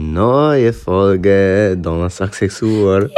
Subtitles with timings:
[0.00, 3.10] Neue Folge, Donnerstag 6 Uhr.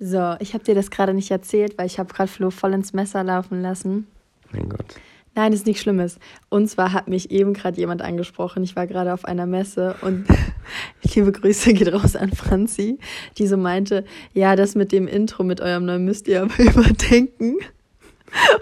[0.00, 2.94] So, ich habe dir das gerade nicht erzählt, weil ich habe gerade Flo voll ins
[2.94, 4.06] Messer laufen lassen.
[4.50, 4.86] Mein Gott.
[5.34, 6.18] Nein, ist nichts Schlimmes.
[6.48, 8.64] Und zwar hat mich eben gerade jemand angesprochen.
[8.64, 10.26] Ich war gerade auf einer Messe und
[11.14, 12.98] liebe Grüße geht raus an Franzi,
[13.36, 17.58] die so meinte, ja, das mit dem Intro mit eurem neuen müsst ihr aber überdenken.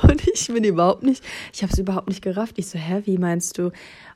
[0.03, 2.59] Und ich bin überhaupt nicht, ich habe es überhaupt nicht gerafft.
[2.59, 3.71] Ich so, hä, wie meinst du?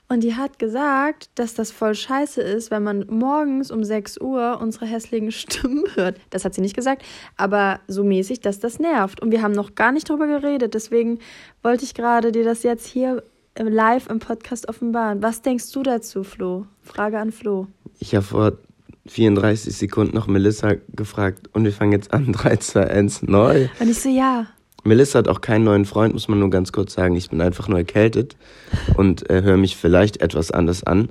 [0.08, 4.58] Und die hat gesagt, dass das voll scheiße ist, wenn man morgens um 6 Uhr
[4.60, 6.18] unsere hässlichen Stimmen hört.
[6.30, 7.02] Das hat sie nicht gesagt,
[7.36, 9.20] aber so mäßig, dass das nervt.
[9.20, 10.74] Und wir haben noch gar nicht drüber geredet.
[10.74, 11.18] Deswegen
[11.62, 13.22] wollte ich gerade dir das jetzt hier
[13.58, 15.22] live im Podcast offenbaren.
[15.22, 16.66] Was denkst du dazu, Flo?
[16.82, 17.66] Frage an Flo.
[17.98, 18.52] Ich habe vor
[19.08, 22.32] 34 Sekunden noch Melissa gefragt und wir fangen jetzt an.
[22.32, 23.68] 3, 2, 1, neu.
[23.80, 24.46] Und ich so, ja.
[24.86, 27.16] Melissa hat auch keinen neuen Freund, muss man nur ganz kurz sagen.
[27.16, 28.36] Ich bin einfach nur erkältet
[28.96, 31.08] und äh, höre mich vielleicht etwas anders an.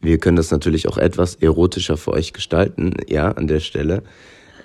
[0.00, 4.02] Wir können das natürlich auch etwas erotischer für euch gestalten, ja, an der Stelle.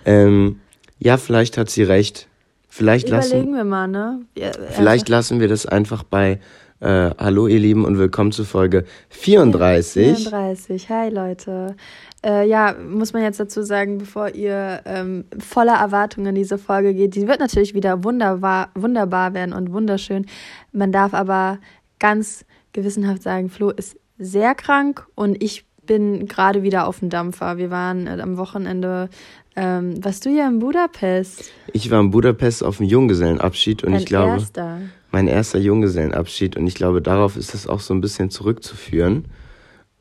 [0.06, 0.60] Ähm,
[1.00, 2.28] ja, vielleicht hat sie recht.
[2.68, 4.22] Vielleicht Überlegen lassen, wir mal, ne?
[4.38, 6.40] Ja, vielleicht lassen wir das einfach bei
[6.80, 10.18] äh, Hallo ihr Lieben und willkommen zu Folge 34.
[10.18, 10.90] 34.
[10.90, 11.76] Hi Leute.
[12.24, 16.94] Äh, ja, muss man jetzt dazu sagen, bevor ihr ähm, voller Erwartungen in diese Folge
[16.94, 20.28] geht, die wird natürlich wieder wunderbar, wunderbar werden und wunderschön.
[20.72, 21.58] Man darf aber
[22.00, 27.58] ganz gewissenhaft sagen, Flo ist sehr krank und ich bin gerade wieder auf dem Dampfer.
[27.58, 29.10] Wir waren äh, am Wochenende,
[29.56, 31.52] ähm, warst du ja in Budapest?
[31.74, 34.82] Ich war in Budapest auf dem Junggesellenabschied und Dein ich glaube, erster.
[35.12, 39.26] mein erster Junggesellenabschied und ich glaube, darauf ist das auch so ein bisschen zurückzuführen.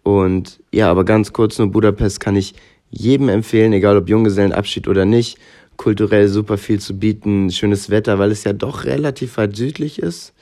[0.03, 2.55] Und ja, aber ganz kurz nur Budapest kann ich
[2.91, 5.39] jedem empfehlen, egal ob Junggesellenabschied oder nicht.
[5.77, 10.34] Kulturell super viel zu bieten, schönes Wetter, weil es ja doch relativ weit südlich ist.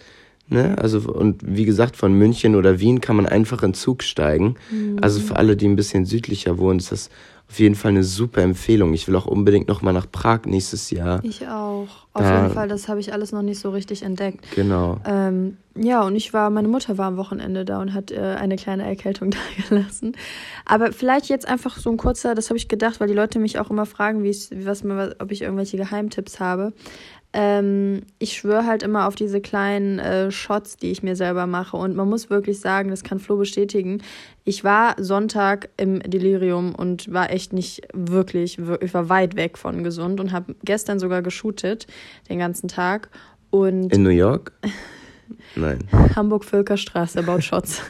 [0.49, 0.77] Ne?
[0.79, 4.57] Also, und wie gesagt, von München oder Wien kann man einfach in Zug steigen.
[5.03, 7.11] Also für alle, die ein bisschen südlicher wohnen, ist das
[7.51, 8.93] auf jeden Fall eine super Empfehlung.
[8.93, 11.21] Ich will auch unbedingt nochmal nach Prag nächstes Jahr.
[11.25, 11.87] Ich auch.
[12.13, 14.45] Auf Da- jeden Fall, das habe ich alles noch nicht so richtig entdeckt.
[14.55, 14.99] Genau.
[15.07, 18.57] Ähm, ja, und ich war, meine Mutter war am Wochenende da und hat äh, eine
[18.57, 19.39] kleine Erkältung da
[19.69, 20.13] gelassen.
[20.67, 23.59] Aber vielleicht jetzt einfach so ein kurzer, das habe ich gedacht, weil die Leute mich
[23.59, 24.85] auch immer fragen, wie was,
[25.19, 26.73] ob ich irgendwelche Geheimtipps habe.
[27.35, 31.77] Ähm, ich schwöre halt immer auf diese kleinen äh, Shots, die ich mir selber mache.
[31.77, 34.03] Und man muss wirklich sagen, das kann Flo bestätigen.
[34.45, 39.59] Ich war Sonntag im Delirium und war echt nicht wirklich, wir- ich war weit weg
[39.59, 41.87] von gesund und habe gestern sogar geshootet,
[42.31, 43.11] den ganzen Tag.
[43.51, 44.53] Und In New York?
[45.55, 45.81] Nein.
[46.17, 47.83] Hamburg-Völkerstraße, baut Shots.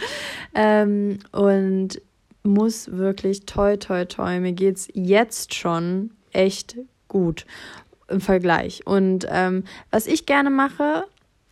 [0.54, 2.00] ähm, und
[2.42, 4.38] muss wirklich toi, toi, toi.
[4.40, 6.76] Mir geht's jetzt schon echt
[7.08, 7.46] gut
[8.12, 8.86] im Vergleich.
[8.86, 11.04] Und ähm, was ich gerne mache,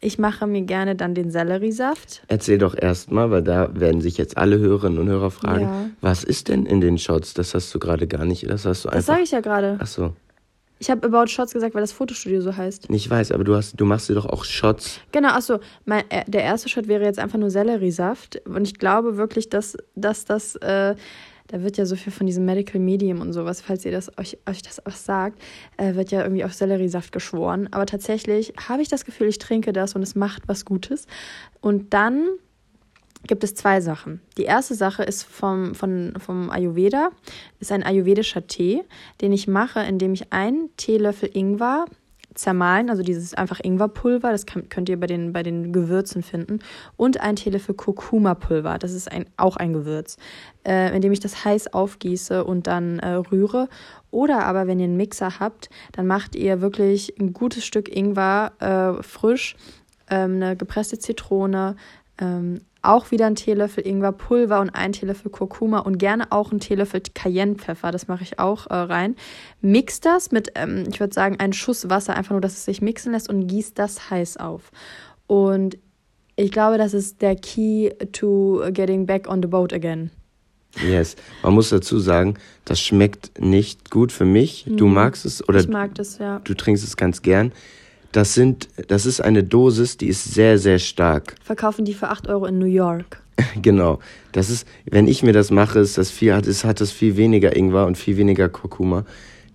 [0.03, 2.23] ich mache mir gerne dann den Selleriesaft.
[2.29, 5.91] Erzähl doch erstmal, weil da werden sich jetzt alle Hörerinnen und Hörer fragen, Ja.
[6.01, 7.35] was ist denn in den Shots?
[7.35, 9.07] Das hast du gerade gar nicht, das hast du Das einfach.
[9.15, 9.77] sage ich ja gerade.
[9.79, 10.15] Ach so,
[10.79, 12.87] Ich habe About Shots gesagt, weil das Fotostudio so heißt.
[12.89, 15.01] ich weiß, aber du hast, du machst dir doch auch Shots.
[15.13, 18.41] Genau, achso, mein, äh, der erste Shot wäre jetzt einfach nur Selleriesaft.
[18.47, 20.95] Und ich glaube wirklich, dass, dass das, äh,
[21.51, 24.39] da wird ja so viel von diesem Medical Medium und sowas, falls ihr das euch,
[24.49, 25.43] euch das auch sagt,
[25.79, 27.69] äh, wird ja irgendwie auf Selleriesaft geschworen.
[27.73, 31.09] Aber tatsächlich habe ich das Gefühl, ich trinke das und es macht was Gutes.
[31.61, 32.29] Und dann
[33.27, 34.21] gibt es zwei Sachen.
[34.39, 37.11] Die erste Sache ist vom, von, vom Ayurveda,
[37.59, 38.83] ist ein ayurvedischer Tee,
[39.21, 41.87] den ich mache, indem ich einen Teelöffel Ingwer
[42.35, 46.61] zermahlen, also dieses einfach Ingwerpulver, das kann, könnt ihr bei den, bei den Gewürzen finden,
[46.97, 50.17] und ein Teelöffel Kurkuma-Pulver, das ist ein, auch ein Gewürz,
[50.67, 53.69] äh, indem ich das heiß aufgieße und dann äh, rühre.
[54.11, 58.53] Oder aber, wenn ihr einen Mixer habt, dann macht ihr wirklich ein gutes Stück Ingwer
[58.61, 59.57] äh, frisch,
[60.09, 61.77] ähm, eine gepresste Zitrone,
[62.19, 67.03] ähm, auch wieder ein Teelöffel Ingwerpulver und ein Teelöffel Kurkuma und gerne auch ein Teelöffel
[67.15, 69.17] Cayennepfeffer, das mache ich auch äh, rein.
[69.61, 72.81] Mix das mit, ähm, ich würde sagen, einen Schuss Wasser, einfach nur, dass es sich
[72.81, 74.71] mixen lässt und gießt das heiß auf.
[75.27, 75.79] Und
[76.37, 80.11] ich glaube, das ist der Key to getting back on the boat again.
[80.89, 81.17] Yes.
[81.43, 82.35] Man muss dazu sagen,
[82.65, 84.65] das schmeckt nicht gut für mich.
[84.67, 86.41] Du magst es oder ich mag das, ja.
[86.45, 87.53] du trinkst es ganz gern.
[88.13, 91.37] Das sind, das ist eine Dosis, die ist sehr, sehr stark.
[91.43, 93.23] Verkaufen die für 8 Euro in New York.
[93.63, 94.01] Genau.
[94.33, 97.17] Das ist, wenn ich mir das mache, ist das viel, hat es, hat das viel
[97.17, 99.07] weniger Ingwer und viel weniger Kurkuma.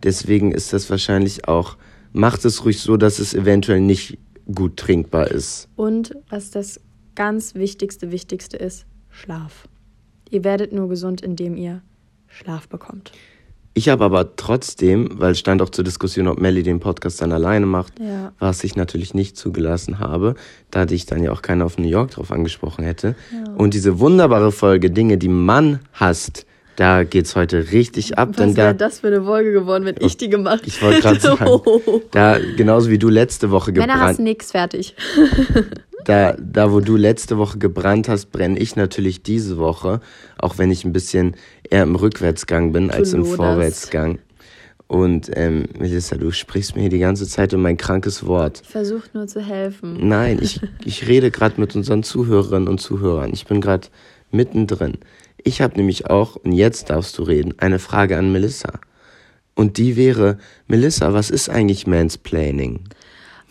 [0.04, 1.78] Deswegen ist das wahrscheinlich auch,
[2.12, 4.18] macht es ruhig so, dass es eventuell nicht
[4.54, 5.68] gut trinkbar ist.
[5.76, 6.80] Und was das
[7.16, 9.68] ganz wichtigste, wichtigste ist, Schlaf.
[10.30, 11.82] Ihr werdet nur gesund, indem ihr
[12.28, 13.12] Schlaf bekommt.
[13.78, 17.34] Ich habe aber trotzdem, weil es stand auch zur Diskussion, ob Melly den Podcast dann
[17.34, 18.32] alleine macht, Ja.
[18.40, 20.36] was ich natürlich nicht zugelassen habe,
[20.72, 23.16] da ich dann ja auch keiner auf New York drauf angesprochen hätte.
[23.58, 26.46] Und diese wunderbare Folge Dinge, die man hasst,
[26.78, 29.96] da geht's heute richtig ab, denn Was da wäre das für eine Folge geworden, wenn
[30.00, 31.46] ich die gemacht ich wollte gerade sagen,
[32.12, 34.96] da genauso wie du letzte Woche Männer gebrannt, hassen nix, fertig.
[36.06, 40.02] da, da wo du letzte Woche gebrannt hast, brenne ich natürlich diese Woche,
[40.38, 41.36] auch wenn ich ein bisschen
[41.72, 43.36] eher im Rückwärtsgang bin als im loderst.
[43.36, 44.20] Vorwärtsgang.
[44.88, 48.62] Und ähm, Melissa, du sprichst mir hier die ganze Zeit um mein krankes Wort.
[48.64, 50.08] Ich versuche nur zu helfen.
[50.08, 53.32] Nein, ich, ich rede gerade mit unseren Zuhörerinnen und Zuhörern.
[53.34, 53.88] Ich bin gerade
[54.32, 54.98] mittendrin.
[55.44, 58.80] Ich habe nämlich auch, und jetzt darfst du reden, eine Frage an Melissa.
[59.56, 60.38] Und die wäre,
[60.68, 62.82] Melissa, was ist eigentlich Mansplaining?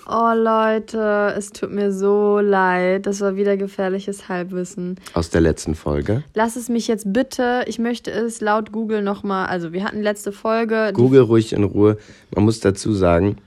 [0.06, 3.06] Oh Leute, es tut mir so leid.
[3.06, 4.96] Das war wieder gefährliches Halbwissen.
[5.14, 6.22] Aus der letzten Folge.
[6.34, 10.30] Lass es mich jetzt bitte, ich möchte es laut Google nochmal, also wir hatten letzte
[10.32, 10.90] Folge.
[10.94, 11.96] Google ruhig in Ruhe.
[12.34, 13.38] Man muss dazu sagen,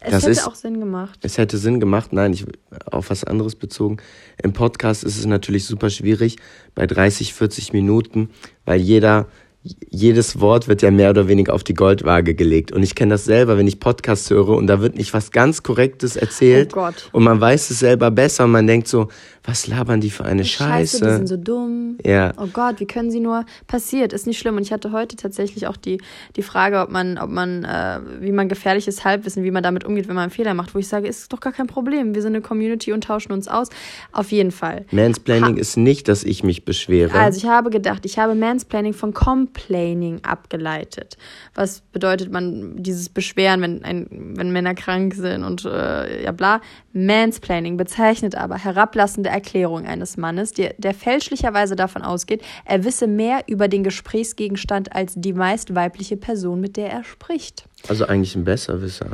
[0.00, 1.18] es das hätte ist- auch Sinn gemacht.
[1.22, 2.12] es hätte Sinn gemacht.
[2.12, 2.44] Nein, ich
[2.90, 3.96] auf was anderes bezogen.
[4.42, 6.36] Im Podcast ist es natürlich super schwierig
[6.74, 8.28] bei 30, 40 Minuten,
[8.66, 9.26] weil jeder
[9.62, 12.72] jedes Wort wird ja mehr oder weniger auf die Goldwaage gelegt.
[12.72, 15.62] Und ich kenne das selber, wenn ich Podcasts höre und da wird nicht was ganz
[15.62, 16.70] Korrektes erzählt.
[16.72, 17.10] Oh Gott.
[17.12, 19.08] Und man weiß es selber besser und man denkt so,
[19.44, 20.98] was labern die für eine Scheiße?
[20.98, 21.96] Scheiße, die sind so dumm.
[22.04, 22.32] Ja.
[22.36, 23.46] Oh Gott, wie können sie nur?
[23.66, 24.56] Passiert, ist nicht schlimm.
[24.56, 25.98] Und ich hatte heute tatsächlich auch die,
[26.36, 30.08] die Frage, ob man, ob man, äh, wie man gefährliches Halbwissen, wie man damit umgeht,
[30.08, 32.14] wenn man einen Fehler macht, wo ich sage, ist doch gar kein Problem.
[32.14, 33.68] Wir sind eine Community und tauschen uns aus.
[34.12, 34.84] Auf jeden Fall.
[34.90, 37.18] Mansplaining ist nicht, dass ich mich beschwere.
[37.18, 41.16] Also ich habe gedacht, ich habe Mansplaining von Complaining abgeleitet.
[41.54, 46.60] Was bedeutet man dieses Beschweren, wenn, ein, wenn Männer krank sind und äh, ja bla.
[46.92, 53.44] Mansplaining bezeichnet aber herablassende Erklärung eines Mannes, der, der fälschlicherweise davon ausgeht, er wisse mehr
[53.46, 57.64] über den Gesprächsgegenstand als die meist weibliche Person, mit der er spricht.
[57.88, 59.10] also eigentlich ein Besserwisser.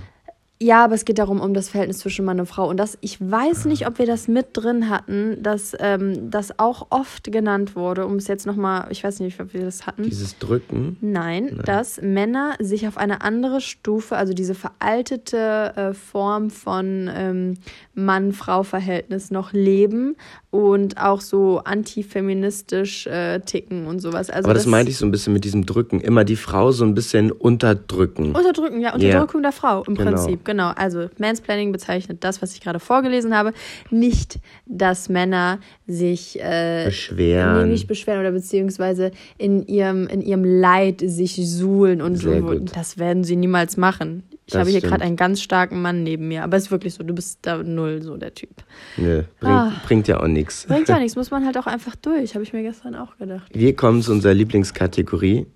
[0.58, 2.66] Ja, aber es geht darum, um das Verhältnis zwischen Mann und Frau.
[2.70, 6.86] Und das, ich weiß nicht, ob wir das mit drin hatten, dass ähm, das auch
[6.88, 10.04] oft genannt wurde, um es jetzt nochmal, ich weiß nicht, ob wir das hatten.
[10.04, 10.96] Dieses Drücken.
[11.02, 17.54] Nein, dass Männer sich auf eine andere Stufe, also diese veraltete äh, Form von ähm,
[17.94, 20.16] Mann-Frau-Verhältnis noch leben
[20.50, 24.30] und auch so antifeministisch äh, ticken und sowas.
[24.30, 26.00] Also Aber das, meinte ich so ein bisschen mit diesem Drücken.
[26.00, 28.34] Immer die Frau so ein bisschen unterdrücken.
[28.34, 30.12] Unterdrücken, ja, Unterdrückung der Frau im Genau.
[30.12, 30.68] Prinzip, genau.
[30.74, 33.52] Also Mansplaining bezeichnet das, was ich gerade vorgelesen habe,
[33.90, 37.64] nicht, dass Männer sich äh, Beschweren.
[37.66, 42.46] nee, nicht beschweren oder beziehungsweise in ihrem, in ihrem Leid sich suhlen und Sehr so.
[42.46, 42.74] gut.
[42.74, 44.22] das werden sie niemals machen.
[44.48, 46.94] Ich Das habe hier gerade einen ganz starken Mann neben mir, aber es ist wirklich
[46.94, 48.50] so, du bist da null so der Typ.
[48.96, 49.72] Nö, bringt, Ah.
[49.84, 50.66] bringt ja auch nichts.
[50.66, 53.50] Bringt ja nichts, muss man halt auch einfach durch, habe ich mir gestern auch gedacht.
[53.52, 55.46] Wir kommen zu unserer Lieblingskategorie.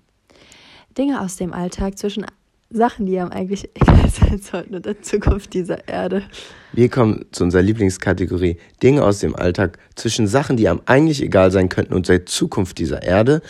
[0.97, 2.25] Dinge aus dem Alltag zwischen
[2.71, 6.23] Sachen, die einem eigentlich egal sein sollten und der Zukunft dieser Erde.
[6.73, 8.57] Wir kommen zu unserer Lieblingskategorie.
[8.81, 12.79] Dinge aus dem Alltag zwischen Sachen, die einem eigentlich egal sein könnten und der Zukunft
[12.79, 13.41] dieser Erde.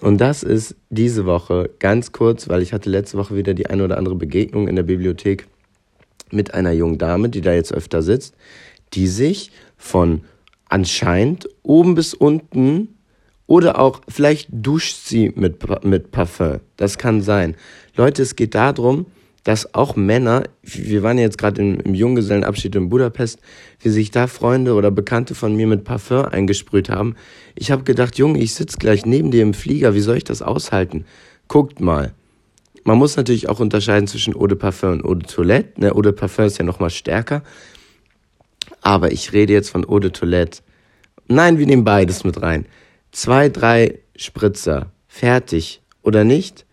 [0.00, 3.84] Und das ist diese Woche ganz kurz, weil ich hatte letzte Woche wieder die eine
[3.84, 5.46] oder andere Begegnung in der Bibliothek
[6.30, 8.34] mit einer jungen Dame, die da jetzt öfter sitzt,
[8.92, 10.22] die sich von
[10.68, 12.88] anscheinend oben bis unten
[13.46, 16.60] oder auch vielleicht duscht sie mit, mit Parfum.
[16.76, 17.56] Das kann sein.
[17.96, 19.06] Leute, es geht darum,
[19.44, 23.38] dass auch Männer, wir waren jetzt gerade im, im Junggesellenabschied in Budapest,
[23.80, 27.14] wie sich da Freunde oder Bekannte von mir mit Parfum eingesprüht haben.
[27.54, 30.42] Ich habe gedacht, Junge, ich sitze gleich neben dir im Flieger, wie soll ich das
[30.42, 31.04] aushalten?
[31.46, 32.14] Guckt mal.
[32.84, 35.80] Man muss natürlich auch unterscheiden zwischen Eau de Parfum und Eau de Toilette.
[35.80, 37.42] Ne, Eau de Parfum ist ja nochmal stärker.
[38.80, 40.60] Aber ich rede jetzt von Eau de Toilette.
[41.28, 42.66] Nein, wir nehmen beides mit rein.
[43.12, 44.90] Zwei, drei Spritzer.
[45.06, 45.82] Fertig.
[46.02, 46.66] Oder nicht?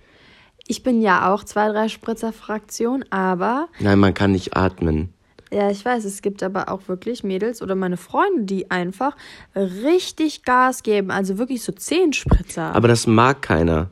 [0.72, 5.10] Ich bin ja auch zwei, drei Spritzer-Fraktion, aber Nein, man kann nicht atmen.
[5.52, 9.18] ja, ich weiß, es gibt aber auch wirklich Mädels oder meine Freunde, die einfach
[9.54, 12.68] richtig Gas geben, also wirklich so zehn Spritzer.
[12.68, 13.90] Aber, Aber das mag keiner.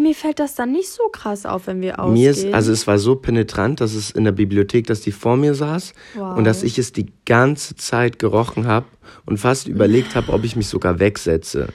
[0.00, 2.14] mir fällt das dann nicht so krass auf, wenn wir ausgehen.
[2.20, 5.36] Mir ist, also es war so penetrant, dass es in der Bibliothek, dass die vor
[5.36, 6.36] mir saß Wow.
[6.38, 8.86] und dass ich es die ganze Zeit gerochen habe
[9.26, 11.68] und fast überlegt habe, ob ich mich sogar wegsetze.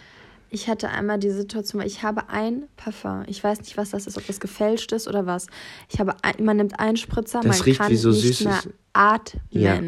[0.53, 3.23] Ich hatte einmal die Situation, weil ich habe ein Parfum.
[3.27, 5.47] Ich weiß nicht, was das ist, ob das gefälscht ist oder was.
[5.89, 8.43] Ich habe ein, man nimmt einen Spritzer, Das man riecht kann wie so nicht süßes-
[8.43, 9.41] mehr atmen.
[9.49, 9.79] Ja.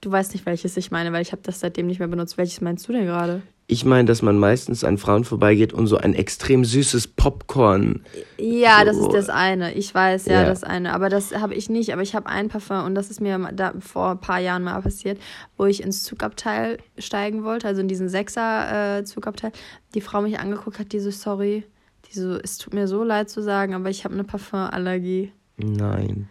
[0.00, 2.38] Du weißt nicht, welches ich meine, weil ich habe das seitdem nicht mehr benutzt.
[2.38, 3.42] Welches meinst du denn gerade?
[3.66, 8.02] Ich meine, dass man meistens an Frauen vorbeigeht und so ein extrem süßes Popcorn.
[8.38, 8.84] Ja, So.
[8.86, 9.74] das ist das eine.
[9.74, 10.44] Ich weiß, ja, Ja.
[10.46, 10.92] das eine.
[10.94, 11.92] Aber das habe ich nicht.
[11.92, 14.80] Aber ich habe ein Parfum und das ist mir da vor ein paar Jahren mal
[14.82, 15.20] passiert,
[15.56, 19.52] wo ich ins Zugabteil steigen wollte, also in diesen Sechser-Zugabteil.
[19.94, 21.64] Die Frau mich angeguckt hat, die so, sorry,
[22.10, 25.30] Die so, es tut mir so leid zu sagen, aber ich habe eine Parfümallergie.
[25.58, 26.28] Nein.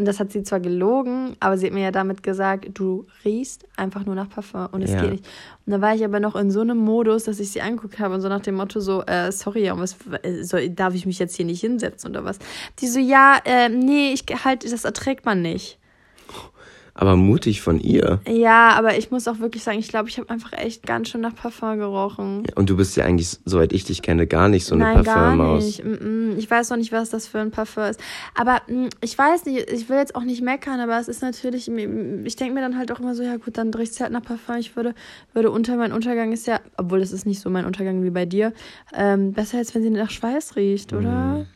[0.00, 3.66] Und das hat sie zwar gelogen, aber sie hat mir ja damit gesagt, du riechst
[3.76, 5.02] einfach nur nach Parfum und es Ja.
[5.02, 5.26] geht nicht.
[5.66, 8.14] Und da war ich aber noch in so einem Modus, dass ich sie angeguckt habe
[8.14, 9.96] und so nach dem Motto so, äh, sorry, ja, was,
[10.40, 12.38] soll, darf ich mich jetzt hier nicht hinsetzen oder was?
[12.78, 15.78] Die so, ja, äh, nee, ich halt, das erträgt man nicht.
[16.94, 18.20] Aber mutig von ihr.
[18.28, 21.20] Ja, aber ich muss auch wirklich sagen, ich glaube, ich habe einfach echt ganz schön
[21.20, 22.44] nach Parfum gerochen.
[22.54, 25.14] Und du bist ja eigentlich, soweit ich dich kenne, gar nicht so eine Nein, gar
[25.14, 25.64] Parfümmaus.
[25.64, 25.84] nicht.
[25.84, 26.38] Mm, mm.
[26.38, 28.00] Ich weiß noch nicht, was das für ein Parfum ist.
[28.34, 31.70] Aber mm, ich weiß nicht, ich will jetzt auch nicht meckern, aber es ist natürlich,
[31.70, 34.22] ich denke mir dann halt auch immer so, ja gut, dann riecht es halt nach
[34.22, 34.56] Parfum.
[34.56, 34.94] Ich würde,
[35.32, 38.26] würde unter, mein Untergang ist ja, obwohl das ist nicht so mein Untergang wie bei
[38.26, 38.52] dir,
[38.94, 41.46] ähm, besser als wenn sie nach Schweiß riecht, oder?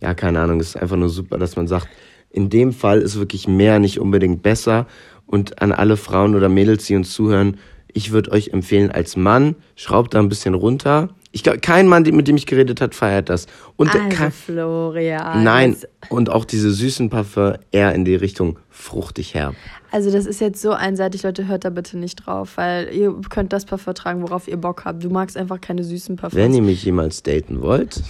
[0.00, 1.88] Ja, keine Ahnung, es ist einfach nur super, dass man sagt,
[2.34, 4.86] in dem Fall ist wirklich mehr nicht unbedingt besser.
[5.26, 7.58] Und an alle Frauen oder Mädels, die uns zuhören,
[7.92, 11.10] ich würde euch empfehlen, als Mann, schraubt da ein bisschen runter.
[11.30, 13.46] Ich glaube, kein Mann, mit dem ich geredet hat, feiert das.
[13.76, 15.44] Und Also, kann, Florian.
[15.44, 15.76] nein,
[16.08, 19.54] und auch diese süßen Parfum eher in die Richtung fruchtig herb.
[19.92, 23.52] Also das ist jetzt so einseitig, Leute, hört da bitte nicht drauf, weil ihr könnt
[23.52, 25.04] das Parfum tragen, worauf ihr Bock habt.
[25.04, 26.34] Du magst einfach keine süßen Parfums.
[26.40, 28.02] Wenn ihr mich jemals daten wollt,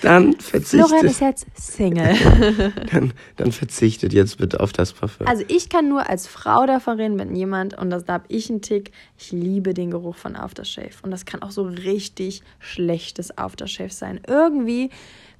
[0.00, 2.72] dann Florian verzichtet, ist jetzt Single.
[2.92, 5.26] dann, dann verzichtet jetzt bitte auf das Parfum.
[5.26, 8.50] Also ich kann nur als Frau davon reden, wenn jemand, und das, da habe ich
[8.50, 10.94] einen Tick, ich liebe den Geruch von Aftershave.
[11.02, 14.20] Und das kann auch so richtig schlechtes Aftershave sein.
[14.26, 14.90] Irgendwie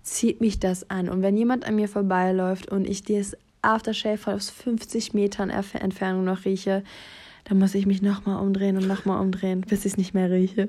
[0.02, 1.08] zieht mich das an.
[1.08, 6.44] Und wenn jemand an mir vorbeiläuft und ich das Aftershave aus 50 Metern Entfernung noch
[6.44, 6.82] rieche,
[7.44, 10.68] dann muss ich mich nochmal umdrehen und nochmal umdrehen, bis ich es nicht mehr rieche.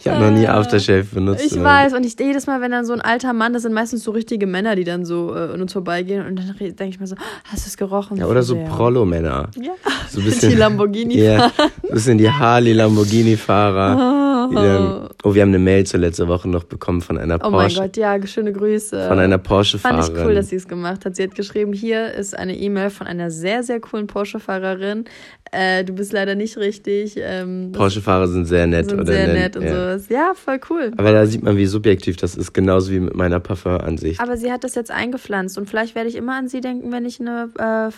[0.00, 1.44] Ich habe noch nie Aftershave benutzt.
[1.44, 4.04] Ich weiß, und ich jedes Mal, wenn dann so ein alter Mann, das sind meistens
[4.04, 7.06] so richtige Männer, die dann so äh, an uns vorbeigehen und dann denke ich mir
[7.08, 8.16] so, hast du es gerochen?
[8.18, 8.66] Ja, oder so Sehr.
[8.66, 9.50] Prollo-Männer.
[9.60, 9.72] Ja.
[10.08, 14.48] So ein bisschen, Die Lamborghini Ja, so ein bisschen die Harley-Lamborghini-Fahrer.
[14.54, 17.62] dann- Oh, wir haben eine Mail zur letzten Woche noch bekommen von einer Oh mein
[17.62, 19.08] Porsche, Gott, ja, schöne Grüße.
[19.08, 20.14] von einer Fand Porsche-Fahrerin.
[20.16, 21.16] ich cool, dass sie es gemacht hat.
[21.16, 25.06] Sie hat geschrieben, hier ist eine E-Mail von einer sehr, sehr coolen Porsche-Fahrerin.
[25.52, 27.14] Äh, du bist leider nicht richtig.
[27.16, 28.90] Ähm, Porsche-Fahrer sind sehr nett.
[28.90, 29.70] sind oder sehr nett und ja.
[29.70, 30.08] sowas.
[30.08, 30.92] Ja, voll cool.
[30.96, 34.20] Aber da sieht man, wie subjektiv das ist, genauso wie mit meiner Parfum-Ansicht.
[34.20, 37.04] Aber sie hat das jetzt eingepflanzt und vielleicht werde ich immer an sie denken, wenn
[37.06, 37.94] ich eine äh,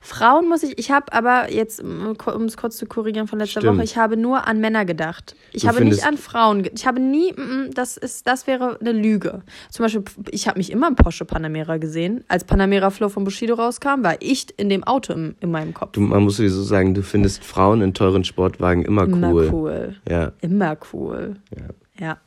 [0.00, 0.78] Frauen muss ich.
[0.78, 3.78] Ich habe aber jetzt, um es kurz zu korrigieren von letzter Stimmt.
[3.78, 5.34] Woche, ich habe nur an Männer gedacht.
[5.52, 6.62] Ich Du habe nicht an Frauen.
[6.62, 9.40] ge- Ich habe nie, mm, das ist, das wäre eine Lüge.
[9.70, 12.22] Zum Beispiel, ich habe mich immer im Porsche Panamera gesehen.
[12.28, 15.92] Als Panamera Flow von Bushido rauskam, war ich in dem Auto im, in meinem Kopf.
[15.92, 19.44] Du, man muss sowieso sagen, du findest Frauen in teuren Sportwagen immer cool.
[19.46, 19.96] Immer cool.
[20.08, 20.32] Ja.
[20.42, 21.36] Immer cool.
[21.56, 22.06] Ja.
[22.06, 22.18] Ja.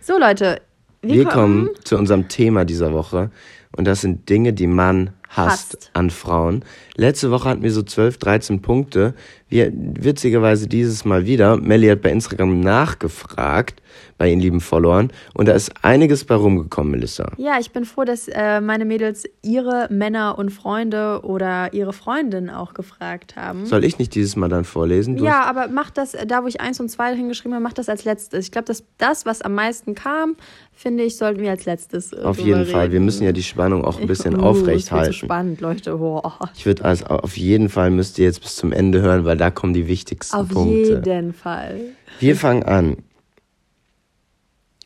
[0.00, 0.60] So, Leute.
[1.02, 3.30] Wir kommen zu unserem Thema dieser Woche.
[3.76, 5.90] Und das sind Dinge, die man hasst, Hasst.
[5.92, 6.64] an Frauen.
[6.96, 9.14] Letzte Woche hatten wir so 12, 13 Punkte.
[9.48, 11.56] Wir, witzigerweise dieses Mal wieder.
[11.56, 13.80] Melly hat bei Instagram nachgefragt,
[14.18, 15.10] bei ihren lieben Followern.
[15.34, 17.30] Und da ist einiges bei rumgekommen, Melissa.
[17.36, 22.50] Ja, ich bin froh, dass äh, meine Mädels ihre Männer und Freunde oder ihre Freundin
[22.50, 23.66] auch gefragt haben.
[23.66, 25.16] Soll ich nicht dieses Mal dann vorlesen?
[25.16, 27.72] Du ja, aber mach das, äh, da wo ich eins und zwei hingeschrieben habe, mach
[27.74, 28.46] das als letztes.
[28.46, 30.34] Ich glaube, dass das, was am meisten kam,
[30.72, 32.12] finde ich, sollten wir als letztes.
[32.12, 32.88] Äh, Auf jeden Fall.
[32.88, 33.04] Wir reden.
[33.04, 35.12] müssen ja die Spannung auch ein bisschen Uh, aufrecht wird so halten.
[35.12, 35.96] spannend, Leute.
[35.96, 36.38] Boah.
[36.56, 39.50] Ich würde also auf jeden Fall müsst ihr jetzt bis zum Ende hören, weil da
[39.50, 41.02] kommen die wichtigsten Auf Punkte.
[41.04, 41.80] jeden Fall.
[42.20, 42.96] Wir fangen an.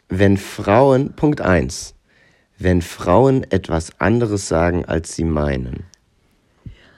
[0.09, 1.95] Wenn Frauen, Punkt 1,
[2.59, 5.85] wenn Frauen etwas anderes sagen, als sie meinen.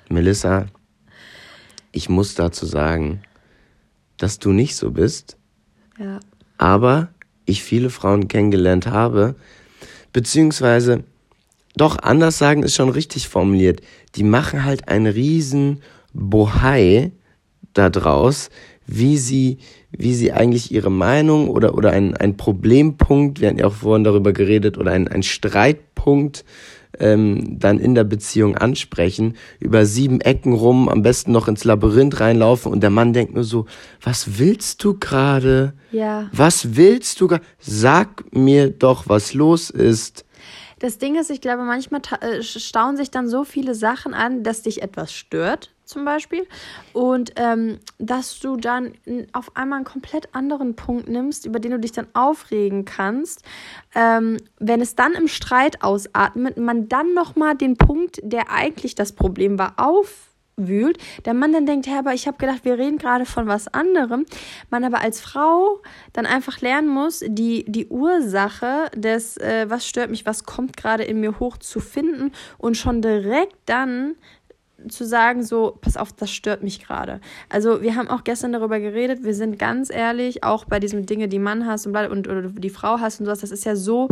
[0.09, 0.67] Melissa,
[1.93, 3.23] ich muss dazu sagen,
[4.17, 5.37] dass du nicht so bist,
[5.99, 6.21] Ja.
[6.59, 7.09] aber
[7.45, 9.35] ich viele Frauen kennengelernt habe,
[10.13, 11.05] beziehungsweise
[11.77, 13.81] doch anders sagen ist schon richtig formuliert.
[14.15, 15.83] Die machen halt einen riesen
[16.13, 17.13] Bohai
[17.75, 18.51] daraus,
[18.87, 19.59] wie sie,
[19.91, 24.05] wie sie eigentlich ihre Meinung oder, oder ein, ein Problempunkt, wir hatten ja auch vorhin
[24.05, 26.45] darüber geredet, oder ein, ein Streitpunkt
[26.99, 32.21] ähm, dann in der Beziehung ansprechen, über sieben Ecken rum, am besten noch ins Labyrinth
[32.21, 33.67] reinlaufen und der Mann denkt nur so,
[34.03, 35.73] was willst du gerade?
[35.91, 36.29] Ja.
[36.33, 37.27] Was willst du?
[37.29, 40.25] gra- Sag mir doch, was los ist.
[40.81, 44.63] Das Ding ist, ich glaube, manchmal äh, stauen sich dann so viele Sachen an, dass
[44.63, 46.47] dich etwas stört, zum Beispiel.
[46.93, 48.93] Und ähm, dass du dann
[49.33, 53.43] auf einmal einen komplett anderen Punkt nimmst, über den du dich dann aufregen kannst.
[53.95, 59.13] Ähm, wenn es dann im Streit ausatmet, man dann nochmal den Punkt, der eigentlich das
[59.13, 63.27] Problem war, aufwühlt, der Mann dann denkt, hä, aber ich habe gedacht, wir reden gerade
[63.27, 64.25] von was anderem.
[64.71, 65.83] Man aber als Frau
[66.13, 71.05] dann einfach lernen muss, die, die Ursache des, äh, was stört mich, was kommt gerade
[71.05, 74.15] in mir hoch zu finden und schon direkt dann
[74.89, 77.21] zu sagen, so, pass auf, das stört mich gerade.
[77.49, 81.29] Also wir haben auch gestern darüber geredet, wir sind ganz ehrlich, auch bei diesen Dinge,
[81.29, 84.09] die Mann hast und, und oder die Frau hast und sowas, das ist ja so,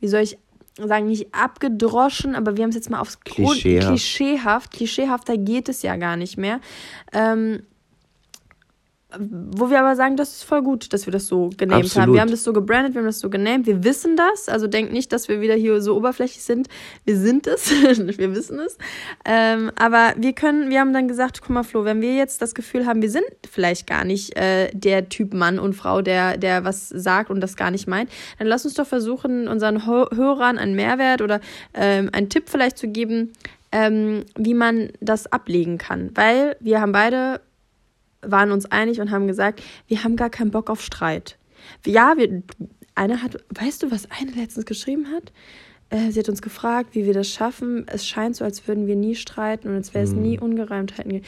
[0.00, 0.38] wie soll ich
[0.78, 3.88] sagen, nicht abgedroschen, aber wir haben es jetzt mal aufs Klischeehaft.
[3.88, 4.70] klischeehaft.
[4.72, 6.60] Klischeehafter geht es ja gar nicht mehr.
[7.12, 7.62] Ähm,
[9.18, 12.02] wo wir aber sagen, das ist voll gut, dass wir das so genamed Absolut.
[12.02, 12.14] haben.
[12.14, 13.66] Wir haben das so gebrandet, wir haben das so genamed.
[13.66, 14.48] Wir wissen das.
[14.48, 16.68] Also denkt nicht, dass wir wieder hier so oberflächlich sind.
[17.04, 17.70] Wir sind es.
[18.18, 18.78] wir wissen es.
[19.24, 22.54] Ähm, aber wir können, wir haben dann gesagt, guck mal, Flo, wenn wir jetzt das
[22.54, 26.64] Gefühl haben, wir sind vielleicht gar nicht äh, der Typ Mann und Frau, der, der
[26.64, 30.74] was sagt und das gar nicht meint, dann lass uns doch versuchen, unseren Hörern einen
[30.74, 31.40] Mehrwert oder
[31.74, 33.32] ähm, einen Tipp vielleicht zu geben,
[33.72, 36.10] ähm, wie man das ablegen kann.
[36.14, 37.40] Weil wir haben beide
[38.22, 41.38] waren uns einig und haben gesagt, wir haben gar keinen Bock auf Streit.
[41.86, 42.42] Ja, wir,
[42.94, 45.32] eine hat, weißt du, was eine letztens geschrieben hat?
[45.90, 47.86] Äh, sie hat uns gefragt, wie wir das schaffen.
[47.86, 50.42] Es scheint so, als würden wir nie streiten und als wäre es nie hm.
[50.42, 51.22] Ungereimtheiten.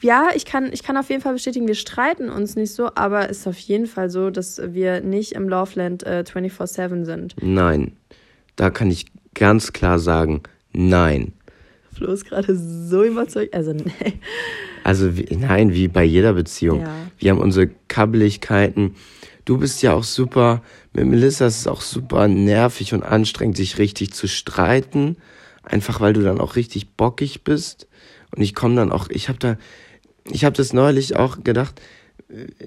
[0.00, 3.30] Ja, ich kann, ich kann auf jeden Fall bestätigen, wir streiten uns nicht so, aber
[3.30, 7.36] es ist auf jeden Fall so, dass wir nicht im Loveland äh, 24-7 sind.
[7.40, 7.92] Nein,
[8.56, 10.42] da kann ich ganz klar sagen,
[10.72, 11.32] nein.
[11.94, 13.54] Flo ist gerade so überzeugt.
[13.54, 14.20] Also, nee.
[14.84, 16.80] Also, wie, nein, wie bei jeder Beziehung.
[16.80, 16.94] Ja.
[17.18, 18.94] Wir haben unsere Kabbeligkeiten.
[19.44, 23.78] Du bist ja auch super, mit Melissa ist es auch super nervig und anstrengend, sich
[23.78, 25.16] richtig zu streiten.
[25.62, 27.88] Einfach weil du dann auch richtig bockig bist.
[28.34, 29.56] Und ich komme dann auch, ich habe da,
[30.30, 31.80] ich habe das neulich auch gedacht,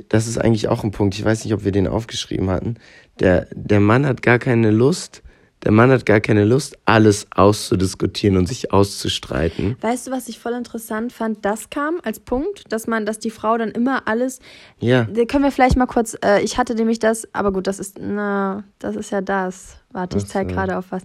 [0.09, 1.15] das ist eigentlich auch ein Punkt.
[1.15, 2.75] Ich weiß nicht, ob wir den aufgeschrieben hatten.
[3.19, 5.23] Der, der Mann hat gar keine Lust,
[5.65, 9.75] der Mann hat gar keine Lust, alles auszudiskutieren und sich auszustreiten.
[9.81, 11.43] Weißt du, was ich voll interessant fand?
[11.43, 14.39] Das kam als Punkt, dass man, dass die Frau dann immer alles.
[14.79, 15.05] Ja.
[15.05, 16.15] Können wir vielleicht mal kurz.
[16.23, 19.77] Äh, ich hatte nämlich das, aber gut, das ist, na, das ist ja das.
[19.91, 21.03] Warte, ich zeige gerade auf was.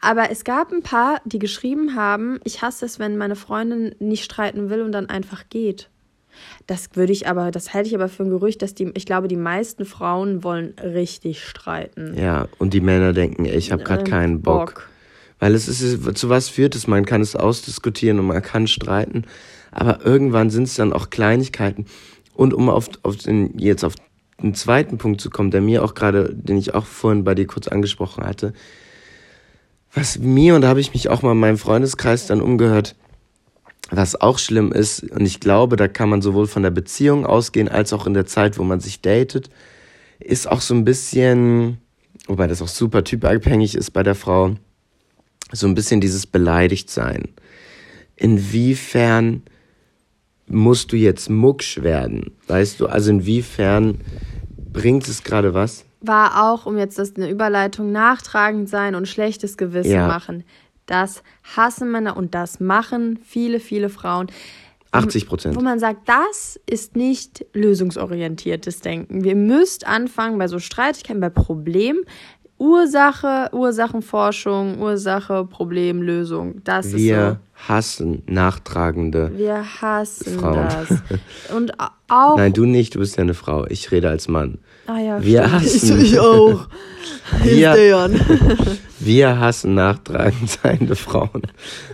[0.00, 4.24] Aber es gab ein paar, die geschrieben haben, ich hasse es, wenn meine Freundin nicht
[4.24, 5.88] streiten will und dann einfach geht.
[6.66, 9.28] Das würde ich aber, das halte ich aber für ein Gerücht, dass die, ich glaube,
[9.28, 12.14] die meisten Frauen wollen richtig streiten.
[12.18, 14.74] Ja, und die Männer denken, ich habe gerade äh, keinen Bock.
[14.74, 14.88] Bock.
[15.38, 16.86] Weil es ist, zu was führt es?
[16.86, 19.24] Man kann es ausdiskutieren und man kann streiten.
[19.72, 21.86] Aber irgendwann sind es dann auch Kleinigkeiten.
[22.34, 23.94] Und um auf, auf den, jetzt auf
[24.40, 27.46] den zweiten Punkt zu kommen, der mir auch gerade, den ich auch vorhin bei dir
[27.46, 28.52] kurz angesprochen hatte,
[29.94, 32.94] was mir, und da habe ich mich auch mal in meinem Freundeskreis dann umgehört,
[33.94, 37.68] was auch schlimm ist, und ich glaube, da kann man sowohl von der Beziehung ausgehen,
[37.68, 39.50] als auch in der Zeit, wo man sich datet,
[40.18, 41.78] ist auch so ein bisschen,
[42.26, 44.54] wobei das auch super typabhängig ist bei der Frau,
[45.52, 47.28] so ein bisschen dieses Beleidigtsein.
[48.16, 49.42] Inwiefern
[50.46, 52.32] musst du jetzt mucksch werden?
[52.46, 54.00] Weißt du, also inwiefern
[54.72, 55.84] bringt es gerade was?
[56.00, 60.08] War auch, um jetzt das eine Überleitung, nachtragend sein und schlechtes Gewissen ja.
[60.08, 60.44] machen.
[60.92, 61.22] Das
[61.56, 64.26] hassen Männer und das machen viele, viele Frauen.
[64.90, 65.56] 80 Prozent.
[65.56, 69.24] Wo man sagt, das ist nicht lösungsorientiertes Denken.
[69.24, 72.00] Wir müsst anfangen bei so Streitigkeiten, bei Problemen.
[72.58, 76.60] Ursache, Ursachenforschung, Ursache, Problem, Lösung.
[76.62, 77.72] Das Wir ist so.
[77.72, 80.56] hassen nachtragende Wir hassen Frauen.
[80.56, 81.02] das.
[81.56, 81.72] Und
[82.08, 82.36] auch.
[82.36, 83.64] Nein, du nicht, du bist ja eine Frau.
[83.66, 84.58] Ich rede als Mann.
[84.92, 85.62] Ah ja, wir stimmt.
[85.62, 86.00] hassen.
[86.02, 86.68] Ich auch.
[87.42, 87.74] Wir,
[88.98, 91.42] wir hassen nachtragend seiende Frauen.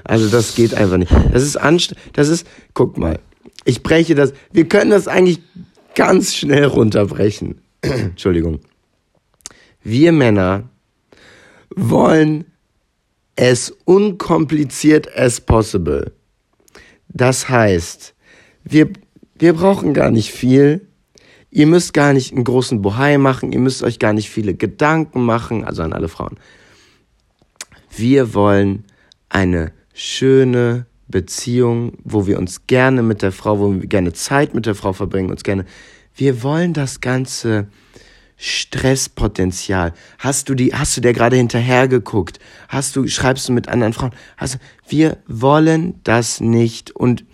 [0.02, 1.12] Also das geht einfach nicht.
[1.32, 2.04] Das ist anstrengend.
[2.14, 3.20] Das ist, guck mal,
[3.64, 4.32] ich breche das.
[4.50, 5.40] Wir können das eigentlich
[5.94, 7.60] ganz schnell runterbrechen.
[7.82, 8.58] Entschuldigung.
[9.84, 10.68] Wir Männer
[11.76, 12.46] wollen
[13.38, 16.10] as unkompliziert as possible.
[17.06, 18.16] Das heißt,
[18.64, 18.90] wir,
[19.38, 20.87] wir brauchen gar nicht viel
[21.50, 25.24] Ihr müsst gar nicht einen großen Bohai machen, ihr müsst euch gar nicht viele Gedanken
[25.24, 26.38] machen, also an alle Frauen.
[27.96, 28.84] Wir wollen
[29.28, 34.66] eine schöne Beziehung, wo wir uns gerne mit der Frau, wo wir gerne Zeit mit
[34.66, 35.64] der Frau verbringen, uns gerne.
[36.14, 37.68] Wir wollen das ganze
[38.36, 39.94] Stresspotenzial.
[40.18, 42.38] Hast du die, hast du der gerade hinterher geguckt?
[42.68, 44.12] Hast du, schreibst du mit anderen Frauen?
[44.36, 47.24] Hast wir wollen das nicht und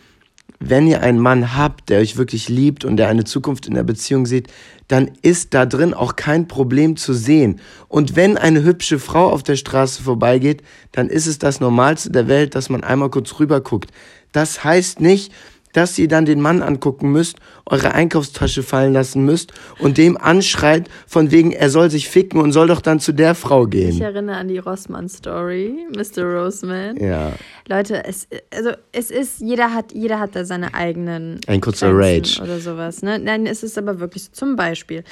[0.71, 3.83] wenn ihr einen Mann habt, der euch wirklich liebt und der eine Zukunft in der
[3.83, 4.49] Beziehung sieht,
[4.89, 7.61] dann ist da drin auch kein Problem zu sehen.
[7.89, 12.29] Und wenn eine hübsche Frau auf der Straße vorbeigeht, dann ist es das Normalste der
[12.29, 13.91] Welt, dass man einmal kurz rüber guckt.
[14.33, 15.33] Das heißt nicht,
[15.75, 20.89] dass ihr dann den Mann angucken müsst, eure Einkaufstasche fallen lassen müsst und dem anschreit,
[21.07, 23.91] von wegen, er soll sich ficken und soll doch dann zu der Frau gehen.
[23.91, 26.25] Ich erinnere an die Rossmann-Story, Mr.
[26.25, 26.97] Roseman.
[26.97, 27.33] Ja.
[27.69, 31.41] Leute, es, also es ist, jeder hat, jeder hat da seine eigenen.
[31.47, 32.41] Ein kurzer Rage.
[32.43, 33.03] Oder sowas.
[33.03, 33.19] Ne?
[33.19, 34.31] Nein, es ist aber wirklich so.
[34.33, 35.05] Zum Beispiel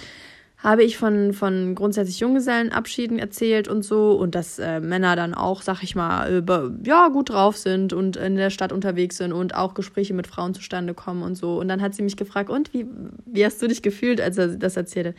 [0.62, 5.60] habe ich von, von grundsätzlich Junggesellenabschieden erzählt und so und dass äh, Männer dann auch,
[5.62, 9.54] sag ich mal, über, ja, gut drauf sind und in der Stadt unterwegs sind und
[9.56, 11.58] auch Gespräche mit Frauen zustande kommen und so.
[11.58, 12.86] Und dann hat sie mich gefragt, und wie,
[13.26, 15.14] wie hast du dich gefühlt, als er das erzählte?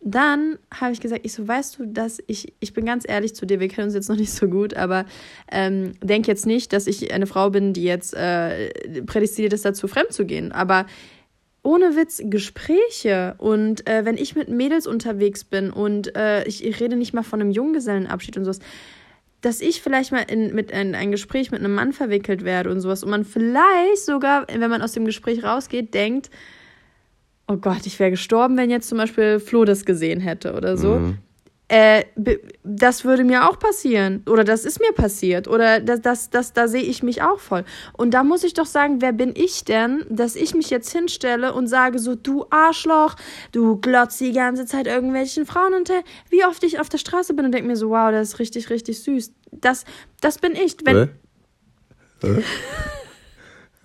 [0.00, 3.46] Dann habe ich gesagt, ich so, weißt du, dass ich, ich bin ganz ehrlich zu
[3.46, 5.04] dir, wir kennen uns jetzt noch nicht so gut, aber
[5.50, 9.88] ähm, denk jetzt nicht, dass ich eine Frau bin, die jetzt äh, prädestiniert ist dazu,
[9.88, 10.52] fremd zu gehen.
[10.52, 10.86] Aber
[11.62, 16.80] ohne Witz Gespräche und äh, wenn ich mit Mädels unterwegs bin und äh, ich, ich,
[16.80, 18.60] rede nicht mal von einem Junggesellenabschied und sowas,
[19.40, 22.80] dass ich vielleicht mal in, mit in ein Gespräch mit einem Mann verwickelt werde und
[22.80, 26.30] sowas und man vielleicht sogar, wenn man aus dem Gespräch rausgeht, denkt,
[27.46, 30.98] oh Gott, ich wäre gestorben, wenn jetzt zum Beispiel Flo das gesehen hätte oder so.
[30.98, 31.18] Mhm.
[31.68, 32.04] Äh,
[32.64, 34.22] das würde mir auch passieren.
[34.26, 35.48] Oder das ist mir passiert.
[35.48, 37.64] Oder das, das, das, da sehe ich mich auch voll.
[37.92, 41.52] Und da muss ich doch sagen, wer bin ich denn, dass ich mich jetzt hinstelle
[41.52, 43.16] und sage so, du Arschloch,
[43.52, 46.04] du glotzt die ganze Zeit irgendwelchen Frauen hinterher.
[46.30, 48.70] Wie oft ich auf der Straße bin und denke mir so, wow, das ist richtig,
[48.70, 49.32] richtig süß.
[49.52, 49.84] Das,
[50.22, 50.76] das bin ich.
[50.84, 52.26] Wenn äh?
[52.26, 52.40] Äh?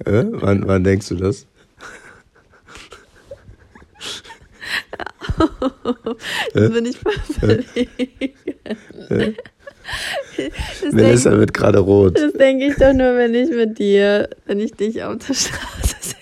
[0.05, 0.25] äh?
[0.31, 1.45] Wann, wann denkst du das?
[6.53, 6.97] Jetzt bin ich
[7.39, 9.35] verlegen.
[10.91, 12.17] Melissa denk, wird gerade rot.
[12.17, 15.95] Das denke ich doch nur, wenn ich mit dir, wenn ich dich auf der Straße
[15.99, 16.15] sehe.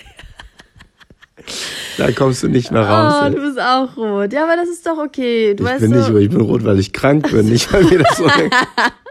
[1.97, 3.15] Da kommst du nicht mehr raus.
[3.21, 3.32] Oh, ey.
[3.32, 4.34] du bist auch rot.
[4.34, 5.54] Ja, aber das ist doch okay.
[5.54, 7.84] Du ich bin so nicht rot, ich bin rot, weil ich krank bin, nicht weil
[7.84, 8.26] mir das so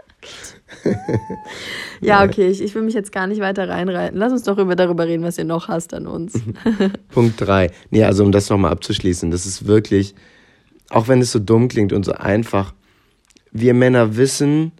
[2.01, 4.17] ja, okay, ich, ich will mich jetzt gar nicht weiter reinreiten.
[4.17, 6.33] Lass uns doch über, darüber reden, was ihr noch hast an uns.
[7.09, 7.71] Punkt 3.
[7.89, 10.15] Nee, also um das nochmal abzuschließen, das ist wirklich,
[10.89, 12.73] auch wenn es so dumm klingt und so einfach,
[13.51, 14.71] wir Männer wissen,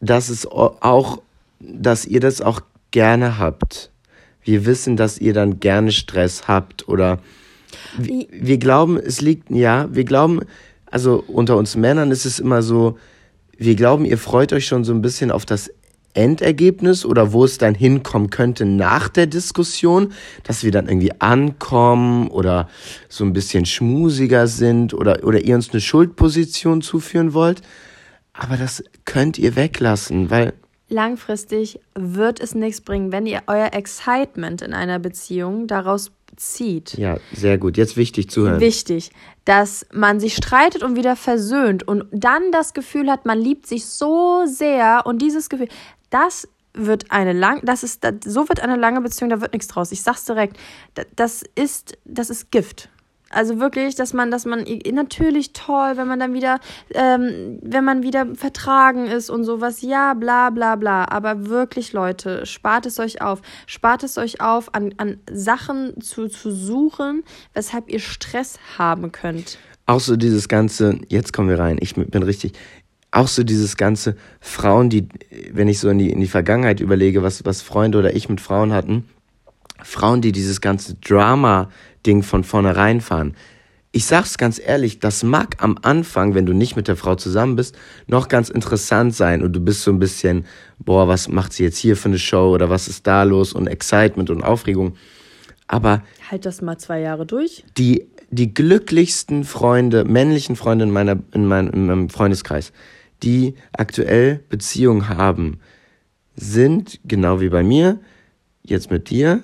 [0.00, 1.22] dass es auch,
[1.60, 2.60] dass ihr das auch
[2.90, 3.90] gerne habt.
[4.42, 7.18] Wir wissen, dass ihr dann gerne Stress habt oder
[7.98, 10.40] wir, wir glauben, es liegt, ja, wir glauben,
[10.86, 12.98] also unter uns Männern ist es immer so,
[13.58, 15.70] wir glauben, ihr freut euch schon so ein bisschen auf das
[16.14, 20.12] Endergebnis oder wo es dann hinkommen könnte nach der Diskussion,
[20.44, 22.68] dass wir dann irgendwie ankommen oder
[23.08, 27.62] so ein bisschen schmusiger sind oder, oder ihr uns eine Schuldposition zuführen wollt.
[28.32, 30.54] Aber das könnt ihr weglassen, weil
[30.88, 36.96] langfristig wird es nichts bringen, wenn ihr euer Excitement in einer Beziehung daraus zieht.
[36.98, 37.76] Ja, sehr gut.
[37.76, 38.60] Jetzt wichtig zuhören.
[38.60, 39.10] Wichtig,
[39.44, 43.86] dass man sich streitet und wieder versöhnt und dann das Gefühl hat, man liebt sich
[43.86, 45.68] so sehr und dieses Gefühl,
[46.10, 49.92] das wird eine lang, das ist, so wird eine lange Beziehung, da wird nichts draus.
[49.92, 50.56] Ich sag's direkt,
[51.16, 52.88] das ist, das ist Gift.
[53.30, 56.60] Also wirklich, dass man, dass man natürlich toll, wenn man dann wieder,
[56.94, 61.04] ähm, wenn man wieder vertragen ist und sowas, ja, bla bla bla.
[61.10, 63.42] Aber wirklich, Leute, spart es euch auf.
[63.66, 69.58] Spart es euch auf, an, an Sachen zu, zu suchen, weshalb ihr Stress haben könnt.
[69.84, 72.52] Auch so dieses ganze, jetzt kommen wir rein, ich bin richtig,
[73.10, 75.08] auch so dieses ganze Frauen, die,
[75.50, 78.40] wenn ich so in die, in die Vergangenheit überlege, was, was Freunde oder ich mit
[78.40, 79.08] Frauen hatten,
[79.82, 83.34] Frauen, die dieses ganze Drama-Ding von vornherein fahren.
[83.90, 87.56] Ich sag's ganz ehrlich, das mag am Anfang, wenn du nicht mit der Frau zusammen
[87.56, 90.44] bist, noch ganz interessant sein und du bist so ein bisschen,
[90.78, 93.66] boah, was macht sie jetzt hier für eine Show oder was ist da los und
[93.66, 94.96] Excitement und Aufregung.
[95.68, 96.02] Aber.
[96.30, 97.64] Halt das mal zwei Jahre durch.
[97.78, 102.72] Die, die glücklichsten Freunde, männlichen Freunde in, meiner, in, mein, in meinem Freundeskreis,
[103.22, 105.60] die aktuell Beziehungen haben,
[106.36, 108.00] sind, genau wie bei mir,
[108.68, 109.42] jetzt mit dir,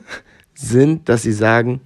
[0.54, 1.80] sind, dass sie sagen,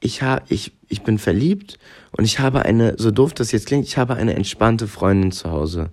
[0.00, 1.78] ich, ha, ich, ich bin verliebt
[2.12, 5.50] und ich habe eine, so doof das jetzt klingt, ich habe eine entspannte Freundin zu
[5.50, 5.90] Hause.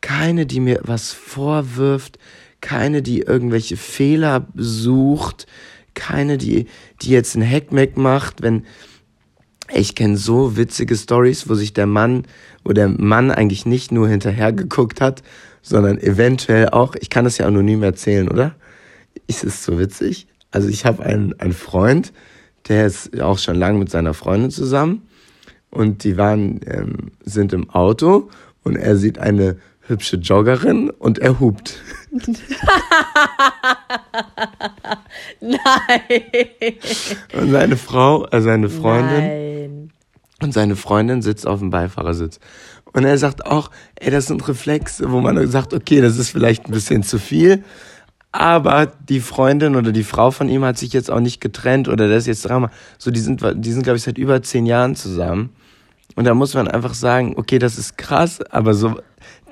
[0.00, 2.18] Keine, die mir was vorwirft,
[2.60, 5.46] keine, die irgendwelche Fehler sucht,
[5.94, 6.66] keine, die,
[7.02, 8.64] die jetzt ein Hackmack macht, wenn,
[9.72, 12.24] ich kenne so witzige Stories, wo sich der Mann,
[12.64, 15.22] wo der Mann eigentlich nicht nur hinterher geguckt hat,
[15.62, 18.54] sondern eventuell auch, ich kann das ja anonym erzählen, oder?
[19.26, 20.26] Ist es so witzig?
[20.50, 22.12] Also ich habe einen, einen Freund,
[22.68, 25.02] der ist auch schon lange mit seiner Freundin zusammen
[25.70, 28.30] und die waren, ähm, sind im Auto
[28.62, 31.80] und er sieht eine hübsche Joggerin und er hupt.
[35.40, 35.58] Nein.
[37.34, 39.18] Und seine Frau, äh, seine Freundin.
[39.18, 39.92] Nein.
[40.42, 42.40] Und seine Freundin sitzt auf dem Beifahrersitz.
[42.92, 46.66] Und er sagt auch, ey, das sind Reflexe, wo man sagt, okay, das ist vielleicht
[46.66, 47.62] ein bisschen zu viel.
[48.38, 52.08] Aber die Freundin oder die Frau von ihm hat sich jetzt auch nicht getrennt oder
[52.08, 52.70] das ist jetzt Drama.
[52.98, 55.50] So, die sind, die sind, glaube ich, seit über zehn Jahren zusammen.
[56.14, 58.98] Und da muss man einfach sagen, okay, das ist krass, aber so,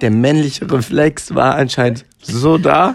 [0.01, 2.94] der männliche Reflex war anscheinend so da.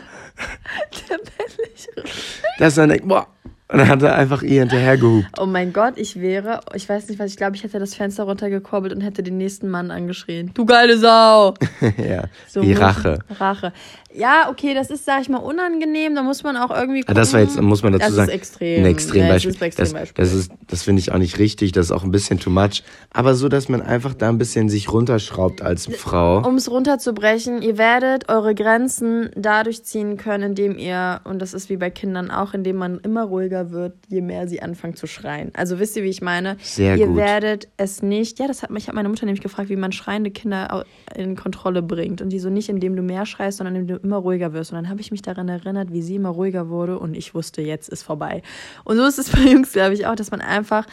[1.10, 2.42] Der männliche Reflex.
[2.58, 3.28] Dass man denkt, boah,
[3.72, 5.28] Und dann hat er einfach ihr hinterhergehupt.
[5.40, 8.24] Oh mein Gott, ich wäre, ich weiß nicht was, ich glaube, ich hätte das Fenster
[8.24, 10.50] runtergekurbelt und hätte den nächsten Mann angeschrien.
[10.56, 11.54] Du geile Sau!
[11.98, 13.20] ja, So muss- Rache.
[13.40, 13.72] Rache.
[14.20, 16.14] Ja, okay, das ist, sag ich mal, unangenehm.
[16.16, 17.04] Da muss man auch irgendwie.
[17.08, 18.80] Ah, Das war jetzt, muss man dazu das sagen, ist extrem.
[18.84, 19.52] ein Extrembeispiel.
[19.54, 22.04] Ja, das ist ein das, das, das finde ich auch nicht richtig, das ist auch
[22.04, 22.84] ein bisschen too much.
[23.12, 26.46] Aber so, dass man einfach da ein bisschen sich runterschraubt als Frau.
[26.48, 31.70] Um es runterzubrechen, ihr werdet eure Grenzen dadurch ziehen können, indem ihr, und das ist
[31.70, 35.52] wie bei Kindern auch, indem man immer ruhiger wird, je mehr sie anfangen zu schreien.
[35.56, 36.58] Also wisst ihr, wie ich meine?
[36.62, 37.16] Sehr ihr gut.
[37.16, 39.92] werdet es nicht, ja, das hat mich, ich habe meine Mutter nämlich gefragt, wie man
[39.92, 42.22] schreiende Kinder in Kontrolle bringt.
[42.22, 44.72] Und die so nicht, indem du mehr schreist, sondern indem du immer ruhiger wirst.
[44.72, 47.62] Und dann habe ich mich daran erinnert, wie sie immer ruhiger wurde und ich wusste,
[47.62, 48.42] jetzt ist vorbei.
[48.84, 50.86] Und so ist es bei Jungs, glaube ich, auch, dass man einfach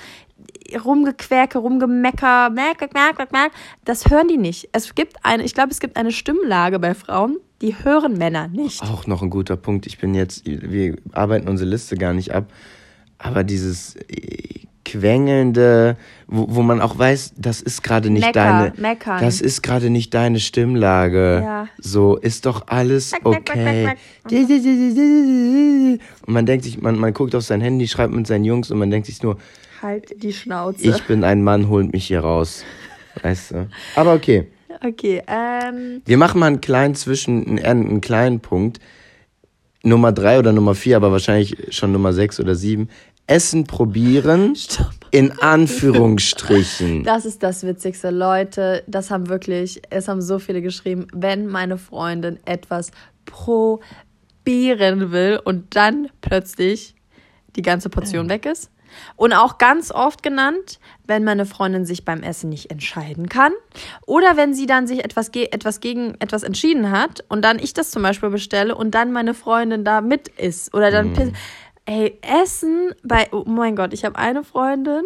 [0.84, 3.52] rumgequäke, rumgemecker, merk, merk, merk, merk,
[3.84, 4.68] das hören die nicht.
[4.72, 8.82] Es gibt eine, ich glaube, es gibt eine Stimmlage bei Frauen, die hören Männer nicht.
[8.82, 9.86] Auch noch ein guter Punkt.
[9.86, 12.52] Ich bin jetzt, wir arbeiten unsere Liste gar nicht ab,
[13.18, 13.96] aber dieses
[14.86, 15.96] quengelnde,
[16.28, 19.20] wo, wo man auch weiß, das ist gerade nicht Mecker, deine, meckern.
[19.20, 21.42] das ist gerade nicht deine Stimmlage.
[21.44, 21.68] Ja.
[21.78, 23.96] So ist doch alles okay.
[24.24, 26.00] Und
[26.32, 28.90] man denkt sich, man, man guckt auf sein Handy, schreibt mit seinen Jungs und man
[28.90, 29.36] denkt sich nur,
[29.82, 30.88] Halt die Schnauze.
[30.88, 32.64] ich bin ein Mann, holt mich hier raus.
[33.22, 33.68] Weißt du?
[33.96, 34.46] Aber okay.
[34.86, 38.78] okay, ähm, Wir machen mal einen kleinen Zwischen, einen, einen kleinen Punkt.
[39.82, 42.88] Nummer drei oder Nummer vier, aber wahrscheinlich schon Nummer sechs oder sieben.
[43.26, 44.54] Essen probieren.
[44.56, 44.90] Stopp.
[45.10, 47.02] In Anführungsstrichen.
[47.04, 48.10] Das ist das Witzigste.
[48.10, 52.90] Leute, das haben wirklich, es haben so viele geschrieben, wenn meine Freundin etwas
[53.24, 56.94] probieren will und dann plötzlich
[57.56, 58.70] die ganze Portion weg ist.
[59.16, 63.52] Und auch ganz oft genannt, wenn meine Freundin sich beim Essen nicht entscheiden kann.
[64.06, 67.74] Oder wenn sie dann sich etwas, ge etwas gegen etwas entschieden hat und dann ich
[67.74, 70.72] das zum Beispiel bestelle und dann meine Freundin da mit ist.
[70.74, 71.12] Oder dann.
[71.14, 71.32] piss-
[71.88, 73.28] Ey, Essen bei.
[73.30, 75.04] Oh mein Gott, ich habe eine Freundin,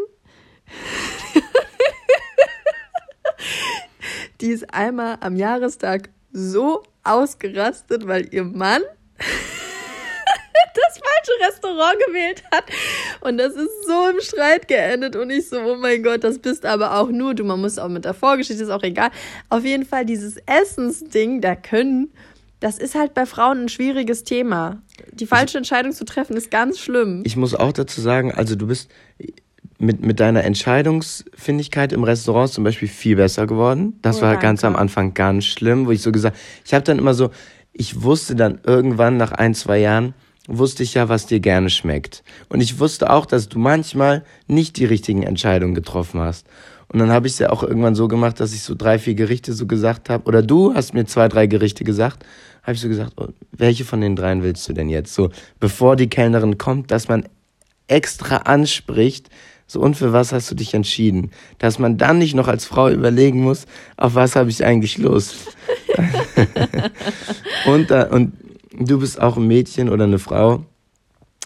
[4.40, 8.83] die ist einmal am Jahrestag so ausgerastet, weil ihr Mann
[10.75, 12.64] das falsche Restaurant gewählt hat.
[13.21, 15.16] Und das ist so im Streit geendet.
[15.16, 17.45] Und ich so, oh mein Gott, das bist aber auch nur du.
[17.45, 19.11] Man muss auch mit der Vorgeschichte, ist auch egal.
[19.51, 22.12] Auf jeden Fall dieses Essensding, da können,
[22.61, 24.83] das ist halt bei Frauen ein schwieriges Thema.
[25.12, 27.23] Die falsche Entscheidung zu treffen, ist ganz schlimm.
[27.25, 28.90] Ich muss auch dazu sagen, also du bist
[29.79, 33.99] mit, mit deiner Entscheidungsfindigkeit im Restaurant zum Beispiel viel besser geworden.
[34.03, 34.42] Das Oh, war danke.
[34.46, 37.31] ganz am Anfang ganz schlimm, wo ich so gesagt, ich habe dann immer so,
[37.73, 40.14] ich wusste dann irgendwann nach ein, zwei Jahren,
[40.46, 42.23] wusste ich ja, was dir gerne schmeckt.
[42.49, 46.46] Und ich wusste auch, dass du manchmal nicht die richtigen Entscheidungen getroffen hast.
[46.92, 49.14] Und dann habe ich es ja auch irgendwann so gemacht, dass ich so drei, vier
[49.14, 50.25] Gerichte so gesagt habe.
[50.25, 52.25] Oder du hast mir zwei, drei Gerichte gesagt.
[52.62, 55.14] Habe ich so gesagt, oh, welche von den dreien willst du denn jetzt?
[55.14, 57.25] So, bevor die Kellnerin kommt, dass man
[57.88, 59.31] extra anspricht,
[59.66, 61.31] so und für was hast du dich entschieden?
[61.59, 65.37] Dass man dann nicht noch als Frau überlegen muss, auf was habe ich eigentlich Lust?
[67.66, 68.33] und, da, und
[68.73, 70.64] du bist auch ein Mädchen oder eine Frau,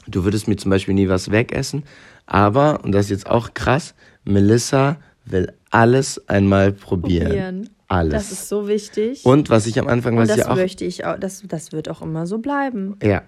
[0.06, 1.84] du würdest mir zum Beispiel nie was wegessen,
[2.26, 4.96] aber, und das ist jetzt auch krass, Melissa
[5.26, 7.26] will alles einmal probieren.
[7.26, 7.70] Probieren.
[7.94, 8.12] Alles.
[8.12, 9.24] Das ist so wichtig.
[9.24, 11.72] und was ich am Anfang, Und was das ich auch, möchte ich auch, das, das
[11.72, 12.96] wird auch immer so bleiben.
[13.02, 13.22] ja.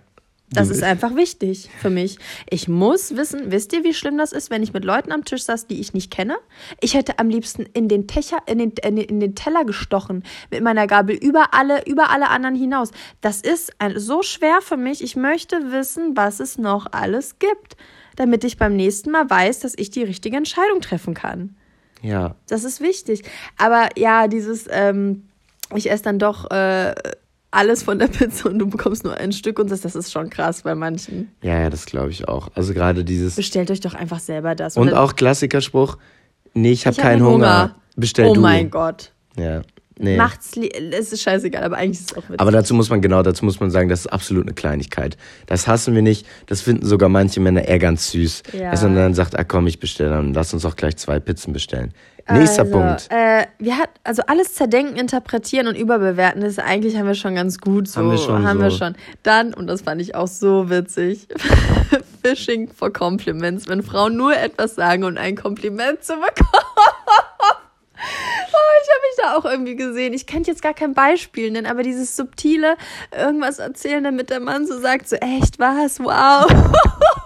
[0.50, 2.18] Das ist einfach wichtig für mich.
[2.48, 5.42] Ich muss wissen, wisst ihr, wie schlimm das ist, wenn ich mit Leuten am Tisch
[5.42, 6.36] saß, die ich nicht kenne?
[6.80, 10.22] Ich hätte am liebsten in den, Techer, in den, in den, in den Teller gestochen
[10.52, 12.92] mit meiner Gabel über alle, über alle anderen hinaus.
[13.20, 15.02] Das ist ein, so schwer für mich.
[15.02, 17.76] Ich möchte wissen, was es noch alles gibt,
[18.14, 21.56] damit ich beim nächsten Mal weiß, dass ich die richtige Entscheidung treffen kann.
[22.02, 22.34] Ja.
[22.48, 23.22] Das ist wichtig.
[23.58, 25.24] Aber ja, dieses, ähm,
[25.74, 26.94] ich esse dann doch äh,
[27.50, 30.30] alles von der Pizza und du bekommst nur ein Stück und das, das ist schon
[30.30, 31.30] krass bei manchen.
[31.42, 32.50] Ja, ja, das glaube ich auch.
[32.54, 33.36] Also gerade dieses.
[33.36, 34.76] Bestellt euch doch einfach selber das.
[34.76, 35.96] Und dann- auch Klassikerspruch,
[36.54, 37.76] nee, ich habe hab keinen Hunger.
[37.96, 38.40] Bestell oh du.
[38.42, 39.12] mein Gott.
[39.38, 39.62] Ja.
[39.98, 40.16] Nee.
[40.16, 42.40] Macht's, es ist scheißegal, aber eigentlich ist es auch witzig.
[42.40, 45.16] Aber dazu muss man, genau, dazu muss man sagen, das ist absolut eine Kleinigkeit.
[45.46, 46.26] Das hassen wir nicht.
[46.46, 48.42] Das finden sogar manche Männer eher ganz süß.
[48.52, 48.70] Ja.
[48.70, 51.54] Dass man dann sagt, ah komm, ich bestelle dann, lass uns auch gleich zwei Pizzen
[51.54, 51.94] bestellen.
[52.28, 53.06] Nächster also, Punkt.
[53.10, 57.58] Äh, wir hat, also alles zerdenken, interpretieren und überbewerten ist eigentlich haben wir schon ganz
[57.58, 58.00] gut so.
[58.00, 58.78] Haben wir schon haben wir so.
[58.78, 58.96] schon.
[59.22, 61.28] Dann, und das fand ich auch so witzig,
[62.24, 66.56] Fishing for Compliments, wenn Frauen nur etwas sagen und ein Kompliment zu bekommen.
[68.56, 70.12] Oh, ich habe mich da auch irgendwie gesehen.
[70.14, 72.76] Ich kann jetzt gar kein Beispiel nennen, aber dieses subtile
[73.16, 76.46] irgendwas erzählen, damit der Mann so sagt, so echt was, wow.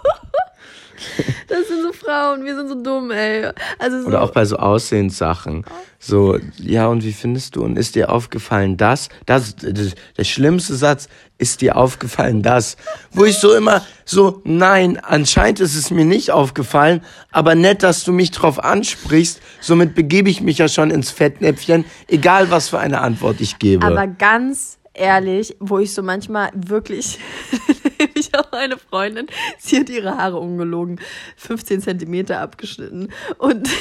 [1.49, 3.51] Das sind so Frauen, wir sind so dumm, ey.
[3.79, 5.65] Also so, Oder auch bei so Aussehenssachen.
[5.99, 7.63] So, ja, und wie findest du?
[7.65, 9.09] Und ist dir aufgefallen das?
[9.27, 11.09] Das, das der schlimmste Satz,
[11.39, 12.77] ist dir aufgefallen das?
[13.11, 18.05] Wo ich so immer so, nein, anscheinend ist es mir nicht aufgefallen, aber nett, dass
[18.05, 19.41] du mich drauf ansprichst.
[19.61, 23.87] Somit begebe ich mich ja schon ins Fettnäpfchen, egal was für eine Antwort ich gebe.
[23.87, 27.19] Aber ganz ehrlich, wo ich so manchmal wirklich,
[28.15, 29.27] ich habe eine Freundin,
[29.59, 31.01] sie hat ihre Haare ungelogen,
[31.37, 33.69] 15 Zentimeter abgeschnitten und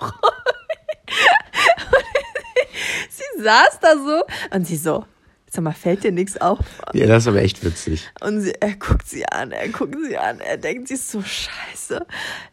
[3.10, 4.22] sie saß da so
[4.56, 5.04] und sie so,
[5.50, 6.58] sag mal, fällt dir nichts auf?
[6.92, 8.08] ja, das ist aber echt witzig.
[8.20, 11.22] Und sie, er guckt sie an, er guckt sie an, er denkt, sie ist so
[11.22, 12.06] scheiße.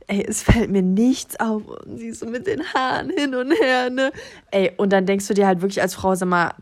[0.07, 1.67] Ey, es fällt mir nichts auf.
[1.67, 4.11] Und sie ist so mit den Haaren hin und her, ne?
[4.51, 6.53] Ey, und dann denkst du dir halt wirklich als Frau, sag mal,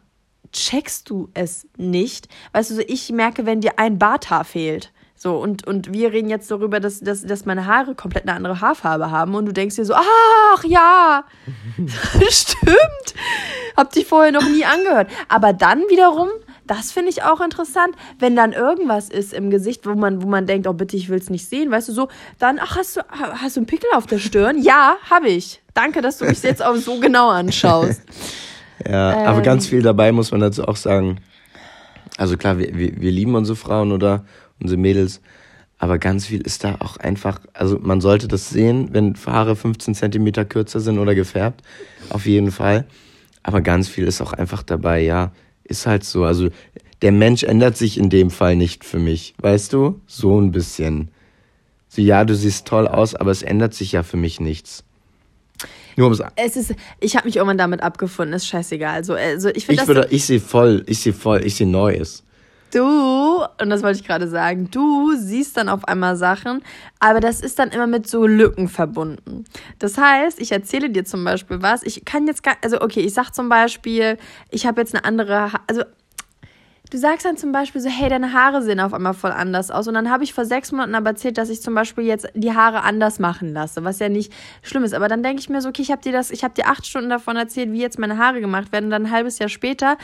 [0.55, 2.27] checkst du es nicht?
[2.53, 4.91] Weißt du, so ich merke, wenn dir ein Barthaar fehlt.
[5.17, 8.59] So, und, und wir reden jetzt darüber, dass, dass, dass meine Haare komplett eine andere
[8.59, 11.23] Haarfarbe haben und du denkst dir so, ach ja,
[12.29, 13.15] stimmt.
[13.77, 15.09] Hab dich vorher noch nie angehört.
[15.29, 16.27] Aber dann wiederum,
[16.67, 20.47] das finde ich auch interessant, wenn dann irgendwas ist im Gesicht, wo man, wo man
[20.47, 23.01] denkt, oh bitte, ich will es nicht sehen, weißt du, so, dann, ach, hast du,
[23.09, 24.61] hast du einen Pickel auf der Stirn?
[24.61, 25.61] Ja, habe ich.
[25.73, 28.01] Danke, dass du mich jetzt auch so genau anschaust.
[28.87, 31.19] Ja, aber ganz viel dabei muss man dazu auch sagen.
[32.17, 34.25] Also klar, wir, wir, wir lieben unsere Frauen oder
[34.59, 35.21] unsere Mädels,
[35.77, 39.95] aber ganz viel ist da auch einfach, also man sollte das sehen, wenn Haare 15
[39.95, 41.61] Zentimeter kürzer sind oder gefärbt,
[42.09, 42.85] auf jeden Fall.
[43.43, 45.31] Aber ganz viel ist auch einfach dabei, ja,
[45.63, 46.23] ist halt so.
[46.23, 46.49] Also
[47.01, 49.99] der Mensch ändert sich in dem Fall nicht für mich, weißt du?
[50.07, 51.09] So ein bisschen.
[51.89, 54.83] So, ja, du siehst toll aus, aber es ändert sich ja für mich nichts.
[55.95, 58.95] Nur ums Es ist, ich habe mich irgendwann damit abgefunden, ist scheißegal.
[58.95, 62.23] Also, also ich finde ich würde, ich sehe voll, ich sehe voll, ich sehe Neues.
[62.73, 66.61] Du, und das wollte ich gerade sagen, du siehst dann auf einmal Sachen,
[66.99, 69.45] aber das ist dann immer mit so Lücken verbunden.
[69.79, 73.13] Das heißt, ich erzähle dir zum Beispiel was, ich kann jetzt gar, also okay, ich
[73.13, 74.17] sag zum Beispiel,
[74.49, 75.83] ich habe jetzt eine andere, also
[76.95, 79.89] du sagst dann zum Beispiel so, hey, deine Haare sehen auf einmal voll anders aus.
[79.89, 82.53] Und dann habe ich vor sechs Monaten aber erzählt, dass ich zum Beispiel jetzt die
[82.53, 84.31] Haare anders machen lasse, was ja nicht
[84.61, 84.93] schlimm ist.
[84.93, 86.87] Aber dann denke ich mir so, okay, ich habe dir das, ich habe dir acht
[86.87, 88.85] Stunden davon erzählt, wie jetzt meine Haare gemacht werden.
[88.85, 89.97] Und dann ein halbes Jahr später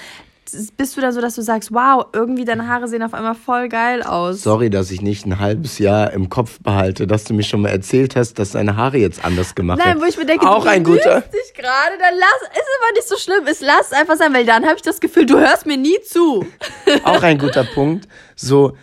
[0.78, 3.70] bist du da so, dass du sagst, wow, irgendwie deine Haare sehen auf einmal voll
[3.70, 4.42] geil aus.
[4.42, 7.70] Sorry, dass ich nicht ein halbes Jahr im Kopf behalte, dass du mir schon mal
[7.70, 10.02] erzählt hast, dass deine Haare jetzt anders gemacht Nein, werden.
[10.02, 11.22] wo ich mir denke, auch du ein guter.
[11.22, 14.66] dich gerade, dann lass, ist aber nicht so schlimm, es lass einfach sein, weil dann
[14.66, 16.46] habe ich das Gefühl, du hörst mir nie zu.
[17.04, 18.08] Auch ein guter Punkt.
[18.36, 18.76] So,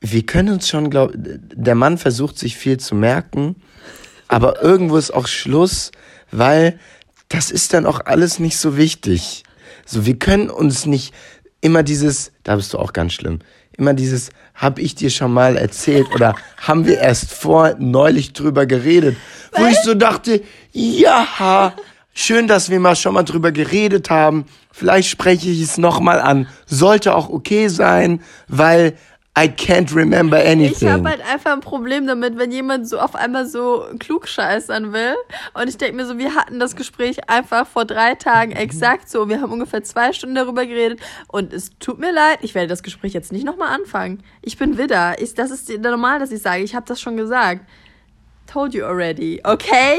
[0.00, 3.56] wir können uns schon, glaub, der Mann versucht sich viel zu merken,
[4.28, 5.90] aber irgendwo ist auch Schluss,
[6.30, 6.78] weil
[7.28, 9.44] das ist dann auch alles nicht so wichtig.
[9.90, 11.12] So, wir können uns nicht
[11.60, 13.40] immer dieses, da bist du auch ganz schlimm,
[13.76, 18.66] immer dieses, hab ich dir schon mal erzählt oder haben wir erst vor neulich drüber
[18.66, 19.16] geredet,
[19.52, 21.74] wo ich so dachte, ja,
[22.14, 24.44] schön, dass wir mal schon mal drüber geredet haben.
[24.70, 26.46] Vielleicht spreche ich es nochmal an.
[26.66, 28.96] Sollte auch okay sein, weil
[29.38, 30.88] I can't remember anything.
[30.88, 34.92] Ich habe halt einfach ein Problem damit, wenn jemand so auf einmal so klug scheißern
[34.92, 35.14] will.
[35.54, 39.28] Und ich denke mir so, wir hatten das Gespräch einfach vor drei Tagen exakt so.
[39.28, 41.00] Wir haben ungefähr zwei Stunden darüber geredet.
[41.28, 44.22] Und es tut mir leid, ich werde das Gespräch jetzt nicht nochmal anfangen.
[44.42, 45.14] Ich bin Widder.
[45.22, 47.62] Ich, das ist normal, dass ich sage, ich habe das schon gesagt.
[48.52, 49.96] Told you already, okay?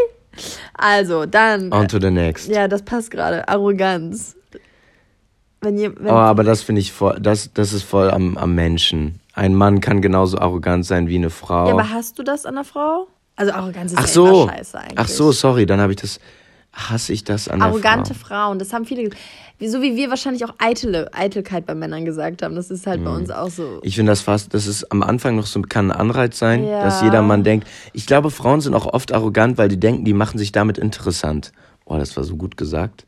[0.73, 1.71] Also, dann.
[1.73, 2.49] On to the next.
[2.49, 3.47] Ja, das passt gerade.
[3.47, 4.35] Arroganz.
[5.61, 8.55] Wenn ihr, wenn, Oh, aber das finde ich voll, das, das ist voll am, am
[8.55, 9.20] Menschen.
[9.33, 11.67] Ein Mann kann genauso arrogant sein wie eine Frau.
[11.67, 13.07] ja, aber hast du das an der Frau?
[13.35, 14.43] Also Arroganz ist Ach ja so.
[14.43, 14.99] immer scheiße eigentlich.
[14.99, 16.19] Ach so, sorry, dann habe ich das.
[16.73, 18.27] Hasse ich das an Arrogante der Frau.
[18.27, 19.09] Frauen, das haben viele.
[19.59, 22.55] So wie wir wahrscheinlich auch Eitele, Eitelkeit bei Männern gesagt haben.
[22.55, 23.05] Das ist halt Mhm.
[23.05, 23.79] bei uns auch so.
[23.83, 26.81] Ich finde das fast, das ist am Anfang noch so, kann ein Anreiz sein, Ja.
[26.83, 27.67] dass jeder Mann denkt.
[27.91, 31.51] Ich glaube, Frauen sind auch oft arrogant, weil die denken, die machen sich damit interessant.
[31.83, 33.05] Oh, das war so gut gesagt.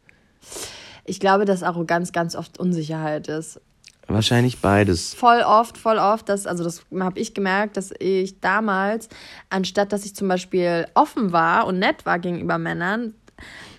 [1.06, 3.62] Ich glaube, dass Arroganz ganz oft Unsicherheit ist.
[4.08, 5.14] Wahrscheinlich beides.
[5.14, 9.08] Voll oft, voll oft, das, also das habe ich gemerkt, dass ich damals,
[9.50, 13.14] anstatt dass ich zum Beispiel offen war und nett war gegenüber Männern,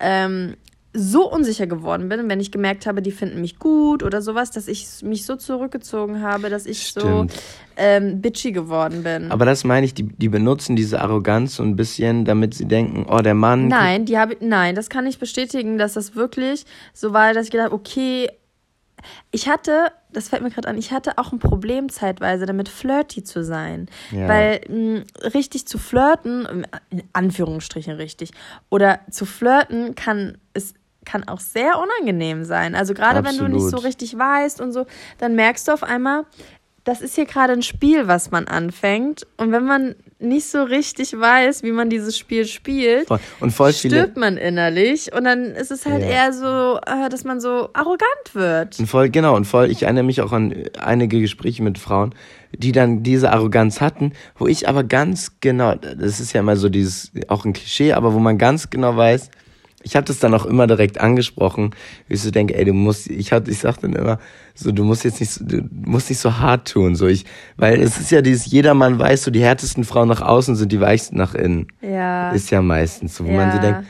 [0.00, 0.56] ähm,
[0.96, 4.68] so unsicher geworden bin, wenn ich gemerkt habe, die finden mich gut oder sowas, dass
[4.68, 7.34] ich mich so zurückgezogen habe, dass ich so Stimmt.
[7.76, 9.32] ähm, bitchy geworden bin.
[9.32, 13.06] Aber das meine ich, die, die benutzen diese Arroganz so ein bisschen, damit sie denken,
[13.08, 13.66] oh, der Mann.
[13.66, 17.50] Nein, die habe nein, das kann ich bestätigen, dass das wirklich so war, dass ich
[17.50, 18.28] gedacht, okay,
[19.30, 23.22] ich hatte, das fällt mir gerade an, ich hatte auch ein Problem zeitweise damit flirty
[23.22, 24.28] zu sein, Ja.
[24.28, 25.02] weil mh,
[25.34, 28.30] richtig zu flirten, in Anführungsstrichen richtig,
[28.70, 32.74] oder zu flirten kann es kann auch sehr unangenehm sein.
[32.74, 34.86] Also gerade wenn du nicht so richtig weißt und so,
[35.18, 36.24] dann merkst du auf einmal,
[36.84, 39.26] das ist hier gerade ein Spiel, was man anfängt.
[39.36, 43.20] Und wenn man nicht so richtig weiß, wie man dieses Spiel spielt, Voll.
[43.40, 45.12] Und voll stirbt man innerlich.
[45.14, 46.08] Und dann ist es halt Ja.
[46.08, 48.78] eher so, äh, dass man so arrogant wird.
[48.78, 52.14] Und voll, genau, und voll, ich erinnere mich auch an äh, einige Gespräche mit Frauen,
[52.56, 56.68] die dann diese Arroganz hatten, wo ich aber ganz genau, das ist ja immer so
[56.68, 59.30] dieses, auch ein Klischee, aber wo man ganz genau weiß,
[59.86, 61.74] ich habe das dann auch immer direkt angesprochen,
[62.08, 64.18] wie ich so denke, ey, du musst, ich hab, ich sag dann immer,
[64.54, 67.24] so, du musst jetzt nicht, so, du musst nicht so hart tun, so ich,
[67.56, 70.70] weil es ist ja dieses, jeder Mann weiß, so die härtesten Frauen nach außen sind
[70.70, 71.66] die weichsten nach innen.
[71.82, 72.30] Ja.
[72.30, 73.62] Ist ja meistens so, wo man so Ja.
[73.62, 73.84] denkt,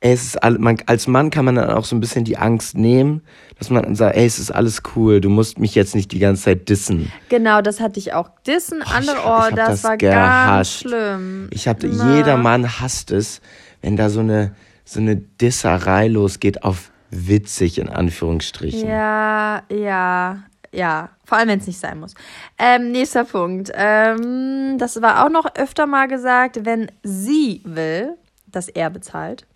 [0.00, 2.36] ey, es ist all, man, als Mann kann man dann auch so ein bisschen die
[2.36, 3.22] Angst nehmen,
[3.58, 6.18] dass man dann sagt, ey, es ist alles cool, du musst mich jetzt nicht die
[6.18, 7.10] ganze Zeit dissen.
[7.28, 8.28] Genau, das hatte ich auch.
[8.46, 10.82] Dissen, andere, ich oh, das, das war gehasst.
[10.84, 11.48] ganz schlimm.
[11.52, 12.16] Ich hatte, Na.
[12.16, 13.40] jeder Mann hasst es,
[13.80, 14.54] wenn da so eine,
[14.84, 18.88] so eine Disserei losgeht auf witzig in Anführungsstrichen.
[18.88, 20.42] Ja, ja,
[20.72, 21.10] ja.
[21.24, 22.14] Vor allem, wenn es nicht sein muss.
[22.58, 23.70] Ähm, nächster Punkt.
[23.74, 29.46] Ähm, das war auch noch öfter mal gesagt, wenn sie will, dass er bezahlt.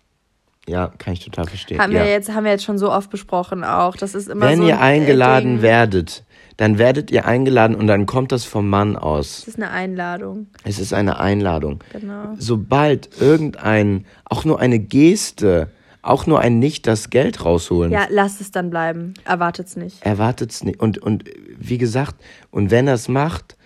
[0.67, 1.79] Ja, kann ich total verstehen.
[1.79, 2.03] Haben, ja.
[2.03, 3.95] wir jetzt, haben wir jetzt schon so oft besprochen auch.
[3.95, 5.61] Das ist immer Wenn so ihr ein, äh, eingeladen Ding.
[5.61, 6.23] werdet,
[6.57, 9.39] dann werdet ihr eingeladen und dann kommt das vom Mann aus.
[9.45, 10.47] Das ist eine Einladung.
[10.63, 11.83] Es ist eine Einladung.
[11.93, 12.33] Genau.
[12.37, 15.69] Sobald irgendein, auch nur eine Geste,
[16.09, 19.13] auch nur ein Nicht das Geld rausholen, Ja, lasst es dann bleiben.
[19.25, 20.03] Erwartet's nicht.
[20.05, 20.79] erwartet's nicht.
[20.79, 21.25] Und, und
[21.57, 22.15] wie gesagt,
[22.51, 23.57] und wenn er es macht,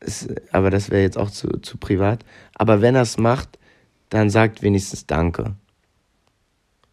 [0.00, 2.24] ist, aber das wäre jetzt auch zu, zu privat,
[2.54, 3.58] aber wenn er es macht,
[4.08, 5.54] dann sagt wenigstens Danke.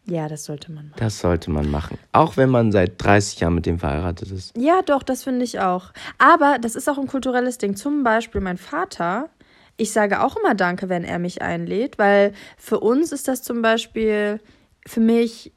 [0.09, 0.99] Ja, das sollte man machen.
[0.99, 1.97] Das sollte man machen.
[2.13, 4.55] Auch wenn man seit 30 Jahren mit dem verheiratet ist.
[4.57, 5.91] Ja, doch, das finde ich auch.
[6.17, 7.75] Aber das ist auch ein kulturelles Ding.
[7.75, 9.29] Zum Beispiel mein Vater.
[9.77, 13.61] Ich sage auch immer Danke, wenn er mich einlädt, weil für uns ist das zum
[13.61, 14.39] Beispiel,
[14.85, 15.53] für mich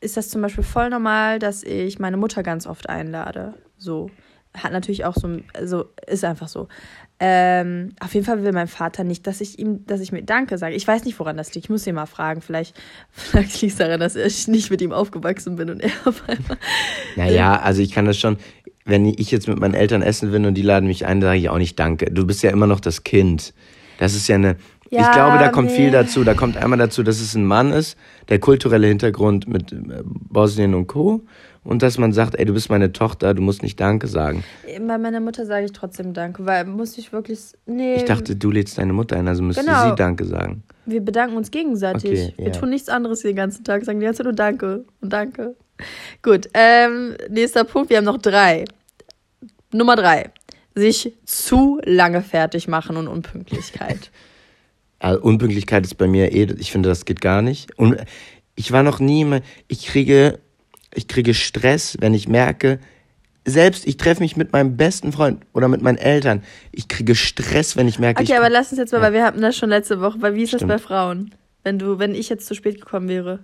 [0.00, 3.54] ist das zum Beispiel voll normal, dass ich meine Mutter ganz oft einlade.
[3.76, 4.10] So.
[4.56, 6.68] Hat natürlich auch so, also ist einfach so.
[7.18, 10.58] Ähm, auf jeden Fall will mein Vater nicht, dass ich ihm, dass ich mir Danke
[10.58, 10.74] sage.
[10.74, 11.66] Ich weiß nicht, woran das liegt.
[11.66, 12.40] Ich muss ihn mal fragen.
[12.40, 12.74] Vielleicht,
[13.10, 16.58] vielleicht liegt es daran, dass ich nicht mit ihm aufgewachsen bin und er auf einmal.
[17.16, 18.38] Naja, also ich kann das schon,
[18.86, 21.48] wenn ich jetzt mit meinen Eltern essen will und die laden mich ein, sage ich
[21.48, 22.06] auch nicht Danke.
[22.06, 23.52] Du bist ja immer noch das Kind.
[23.98, 24.56] Das ist ja eine.
[24.88, 25.76] Ja, ich glaube, da kommt nee.
[25.76, 26.22] viel dazu.
[26.22, 27.96] Da kommt einmal dazu, dass es ein Mann ist,
[28.28, 31.22] der kulturelle Hintergrund mit äh, Bosnien und Co.
[31.64, 34.44] Und dass man sagt, ey, du bist meine Tochter, du musst nicht Danke sagen.
[34.86, 37.40] Bei meiner Mutter sage ich trotzdem Danke, weil muss ich wirklich.
[37.66, 39.88] Nee, Ich dachte, du lädst deine Mutter ein, also müsste Genau.
[39.90, 40.62] sie Danke sagen.
[40.84, 42.04] wir bedanken uns gegenseitig.
[42.12, 42.52] Okay, Wir ja.
[42.52, 45.56] tun nichts anderes den ganzen Tag, sagen die ganze Zeit nur Danke und Danke.
[46.22, 48.64] Gut, ähm, nächster Punkt, wir haben noch drei.
[49.72, 50.30] Nummer drei.
[50.74, 54.10] Sich zu lange fertig machen und Unpünktlichkeit.
[54.98, 57.78] Also Unpünktlichkeit ist bei mir eh, ich finde, das geht gar nicht.
[57.78, 57.98] Und
[58.54, 60.38] ich war noch nie mehr, ich kriege,
[60.94, 62.80] ich kriege Stress, wenn ich merke,
[63.44, 66.42] selbst ich treffe mich mit meinem besten Freund oder mit meinen Eltern,
[66.72, 69.24] ich kriege Stress, wenn ich merke, Okay, ich, aber lass uns jetzt mal, weil wir
[69.24, 70.62] hatten das schon letzte Woche, weil wie ist Stimmt.
[70.62, 71.34] das bei Frauen?
[71.62, 73.40] Wenn du, wenn ich jetzt zu spät gekommen wäre.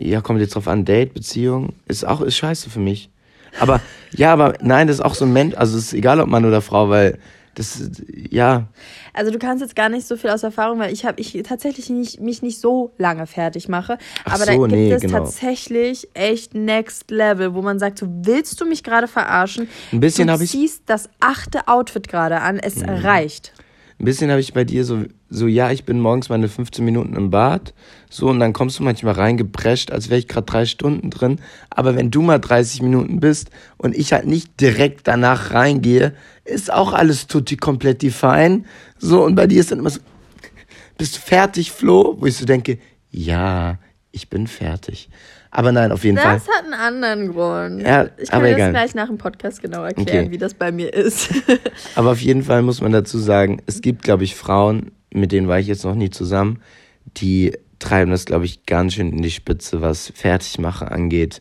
[0.00, 3.10] Ja, kommt jetzt drauf an, Date, Beziehung, ist auch, ist scheiße für mich.
[3.60, 3.80] Aber,
[4.12, 6.44] ja, aber nein, das ist auch so ein Mensch, also es ist egal, ob Mann
[6.44, 7.18] oder Frau, weil
[7.54, 7.90] das,
[8.30, 8.68] ja,
[9.14, 11.90] Also du kannst jetzt gar nicht so viel aus Erfahrung, weil ich habe ich tatsächlich
[11.90, 13.98] nicht, mich nicht so lange fertig mache.
[14.24, 15.18] Ach Aber so, da gibt nee, es genau.
[15.18, 19.68] tatsächlich echt Next Level, wo man sagt, so willst du mich gerade verarschen?
[19.92, 23.52] Ein bisschen du hab ich- ziehst das achte Outfit gerade an, es reicht.
[23.98, 27.14] Ein bisschen habe ich bei dir so, so, ja, ich bin morgens meine 15 Minuten
[27.14, 27.74] im Bad,
[28.10, 31.40] so, und dann kommst du manchmal reingeprescht, als wäre ich gerade drei Stunden drin.
[31.68, 36.14] Aber wenn du mal 30 Minuten bist und ich halt nicht direkt danach reingehe,
[36.44, 38.64] ist auch alles tutti kompletti fein.
[38.98, 40.00] So, und bei dir ist dann immer so,
[40.96, 42.16] bist du fertig, Flo?
[42.18, 42.78] Wo ich so denke,
[43.10, 43.78] ja,
[44.10, 45.10] ich bin fertig.
[45.50, 46.34] Aber nein, auf jeden Fall.
[46.34, 47.82] Das hat einen anderen Grund.
[47.82, 48.72] Ja, ich kann aber dir egal.
[48.72, 50.30] das gleich nach dem Podcast genau erklären, Okay.
[50.30, 51.30] wie das bei mir ist.
[51.94, 55.48] Aber auf jeden Fall muss man dazu sagen, es gibt, glaube ich, Frauen, mit denen
[55.48, 56.60] war ich jetzt noch nie zusammen,
[57.16, 61.40] die treiben das, glaube ich, ganz schön in die Spitze, was Fertigmachen angeht.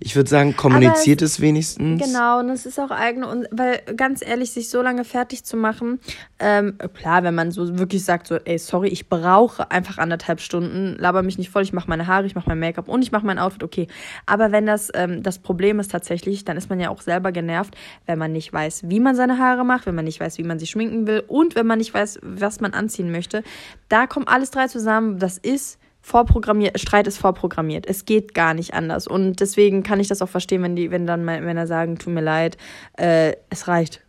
[0.00, 2.04] Ich würde sagen, kommuniziert es, wenigstens.
[2.04, 5.56] Genau, und es ist auch eigene, und weil ganz ehrlich, sich so lange fertig zu
[5.56, 6.00] machen,
[6.38, 10.96] ähm, klar, wenn man so wirklich sagt, so, ey, sorry, ich brauche einfach anderthalb Stunden,
[10.98, 13.26] laber mich nicht voll, ich mache meine Haare, ich mache mein Make-up und ich mache
[13.26, 13.86] mein Outfit, okay.
[14.26, 17.74] Aber wenn das ähm, das Problem ist tatsächlich, dann ist man ja auch selber genervt,
[18.06, 20.58] wenn man nicht weiß, wie man seine Haare macht, wenn man nicht weiß, wie man
[20.58, 23.42] sie schminken will und wenn man nicht weiß, was man anziehen möchte.
[23.88, 27.86] Da kommt alles drei zusammen, das ist vorprogrammiert, Streit ist vorprogrammiert.
[27.88, 29.06] Es geht gar nicht anders.
[29.06, 32.20] Und deswegen kann ich das auch verstehen, wenn die, wenn dann Männer sagen, tut mir
[32.20, 32.58] leid,
[32.98, 34.02] äh, es reicht.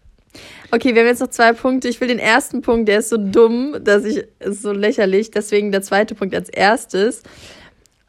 [0.72, 1.88] Okay, wir haben jetzt noch zwei Punkte.
[1.88, 5.32] Ich will den ersten Punkt, der ist so dumm, dass ich, ist so lächerlich.
[5.32, 7.24] Deswegen der zweite Punkt als erstes.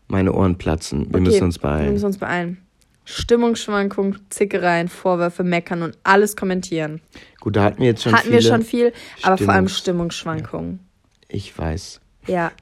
[0.08, 1.02] Meine Ohren platzen.
[1.02, 1.92] Wir Okay, müssen uns Wir beeilen.
[1.92, 2.58] müssen uns beeilen.
[3.04, 7.00] Stimmungsschwankungen, Zickereien, Vorwürfe, Meckern und alles kommentieren.
[7.40, 9.78] Gut, da hatten wir jetzt schon Hatten viele wir schon viel, aber vor allem Stimmungs-
[9.78, 10.80] Stimmungsschwankungen.
[11.28, 12.00] Ich weiß.
[12.26, 12.52] Ja.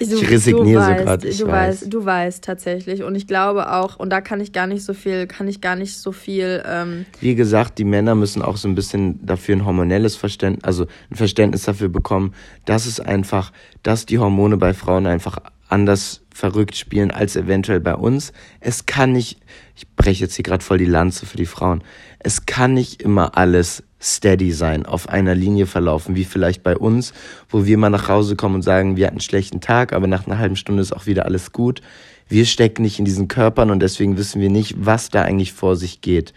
[0.00, 1.82] Ich resigniere so ich du weiß.
[1.82, 3.02] weißt, du weißt tatsächlich.
[3.02, 5.76] Und ich glaube auch, und da kann ich gar nicht so viel, kann ich gar
[5.76, 9.64] nicht so viel, ähm, Wie gesagt, die Männer müssen auch so ein bisschen dafür ein
[9.64, 12.34] hormonelles Verständnis, also ein Verständnis dafür bekommen,
[12.64, 15.38] dass es einfach, dass die Hormone bei Frauen einfach
[15.68, 18.32] anders verrückt spielen als eventuell bei uns.
[18.60, 19.40] Es kann nicht,
[19.74, 21.82] ich breche jetzt hier gerade voll die Lanze für die Frauen,
[22.20, 27.12] es kann nicht immer alles steady sein, auf einer Linie verlaufen, wie vielleicht bei uns,
[27.48, 30.28] wo wir mal nach Hause kommen und sagen, wir hatten einen schlechten Tag, aber nach
[30.28, 31.80] einer halben Stunde ist auch wieder alles gut.
[32.28, 35.74] Wir stecken nicht in diesen Körpern und deswegen wissen wir nicht, was da eigentlich vor
[35.74, 36.34] sich geht.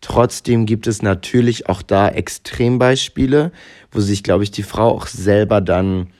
[0.00, 3.50] Trotzdem gibt es natürlich auch da Extrembeispiele,
[3.90, 6.10] wo sich, glaube ich, die Frau auch selber dann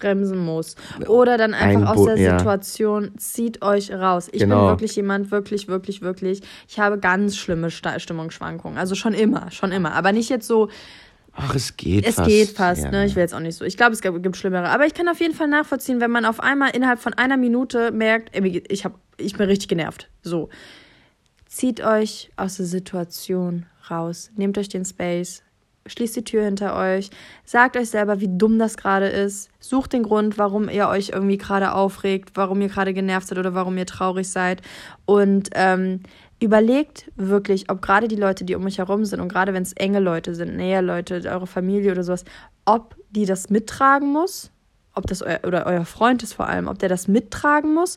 [0.00, 0.74] bremsen muss.
[1.06, 2.38] Oder dann einfach aus Einbo- der ja.
[2.38, 4.28] Situation, zieht euch raus.
[4.32, 4.62] Ich Genau.
[4.62, 8.78] bin wirklich jemand, wirklich, wirklich, wirklich, ich habe ganz schlimme Stimmungsschwankungen.
[8.78, 9.92] Also schon immer, schon immer.
[9.94, 10.68] Aber nicht jetzt so,
[11.32, 12.28] Ach, es geht es fast.
[12.28, 12.90] geht fast, Ja.
[12.90, 13.06] ne?
[13.06, 13.64] Ich will jetzt auch nicht so.
[13.64, 14.68] Ich glaube, es gibt, schlimmere.
[14.68, 17.92] Aber ich kann auf jeden Fall nachvollziehen, wenn man auf einmal innerhalb von einer Minute
[17.92, 20.08] merkt, ey, ich, hab, ich bin richtig genervt.
[20.22, 20.48] So.
[21.46, 24.30] Zieht euch aus der Situation raus.
[24.36, 25.42] Nehmt euch den Space.
[25.86, 27.10] Schließt die Tür hinter euch.
[27.44, 29.50] Sagt euch selber, wie dumm das gerade ist.
[29.60, 33.54] Sucht den Grund, warum ihr euch irgendwie gerade aufregt, warum ihr gerade genervt seid oder
[33.54, 34.62] warum ihr traurig seid.
[35.06, 36.00] Und ähm,
[36.40, 39.74] überlegt wirklich, ob gerade die Leute, die um euch herum sind und gerade wenn es
[39.74, 42.24] enge Leute sind, näher Leute, eure Familie oder sowas,
[42.64, 44.50] ob die das mittragen muss,
[44.94, 47.96] ob das euer, oder euer Freund ist vor allem, ob der das mittragen muss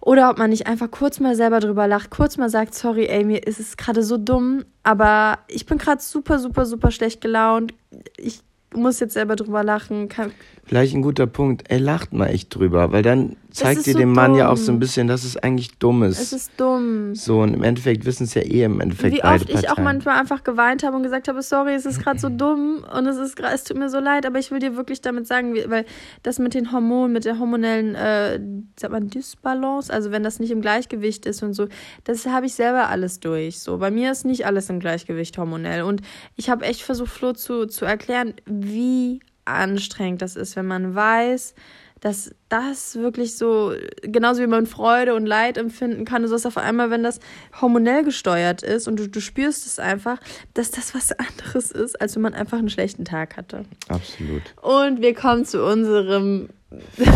[0.00, 3.24] oder ob man nicht einfach kurz mal selber drüber lacht, kurz mal sagt, sorry, ey,
[3.24, 7.74] mir ist es gerade so dumm, aber ich bin gerade super, super, super schlecht gelaunt.
[8.16, 8.40] Ich
[8.74, 10.08] muss jetzt selber drüber lachen.
[10.08, 10.32] Kann,
[10.64, 11.64] Vielleicht ein guter Punkt.
[11.68, 14.64] Ey, lacht mal echt drüber, weil dann zeigt ihr so dem Mann ja auch dumm.
[14.64, 16.20] so ein bisschen, dass es eigentlich dumm ist.
[16.20, 17.14] es ist dumm.
[17.14, 20.18] so, und im Endeffekt wissen es ja eh im Endeffekt Wie oft ich auch manchmal
[20.18, 23.40] einfach geweint habe und gesagt habe, sorry, es ist gerade so dumm und es ist
[23.40, 25.84] es tut mir so leid, aber ich will dir wirklich damit sagen, weil
[26.22, 28.38] das mit den Hormonen, mit der hormonellen, äh,
[28.78, 31.66] sagt man Dysbalance, also wenn das nicht im Gleichgewicht ist und so,
[32.04, 33.58] das habe ich selber alles durch.
[33.58, 36.02] So, bei mir ist nicht alles im Gleichgewicht hormonell und
[36.36, 41.54] ich habe echt versucht, Flo zu, zu erklären, wie anstrengend das ist, wenn man weiß,
[42.00, 46.56] dass das wirklich so, genauso wie man Freude und Leid empfinden kann, so ist auf
[46.56, 47.20] einmal, wenn das
[47.60, 50.18] hormonell gesteuert ist und du, du spürst es einfach,
[50.54, 53.64] dass das was anderes ist, als wenn man einfach einen schlechten Tag hatte.
[53.88, 54.42] Absolut.
[54.62, 56.48] Und wir kommen zu unserem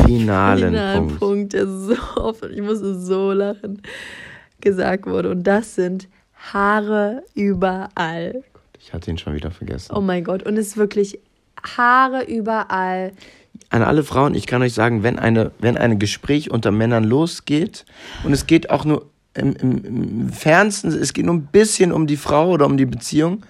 [0.07, 1.19] Finalen, finalen Punkt.
[1.21, 3.81] Punkt, der so oft, ich musste so lachen,
[4.61, 5.31] gesagt wurde.
[5.31, 6.09] Und das sind
[6.53, 8.45] Haare überall.
[8.79, 9.95] Ich hatte ihn schon wieder vergessen.
[9.97, 10.43] Oh mein Gott.
[10.43, 11.21] Und es ist wirklich
[11.65, 13.13] Haare überall.
[13.71, 17.85] An alle Frauen, ich kann euch sagen, wenn eine, wenn ein Gespräch unter Männern losgeht
[18.25, 22.07] und es geht auch nur im, im, im fernsten, es geht nur ein bisschen um
[22.07, 23.45] die Frau oder um die Beziehung,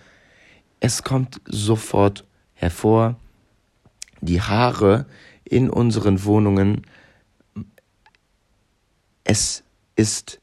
[0.80, 3.16] es kommt sofort hervor,
[4.20, 5.06] die Haare
[5.44, 6.82] in unseren Wohnungen,
[9.24, 9.64] es
[9.96, 10.40] ist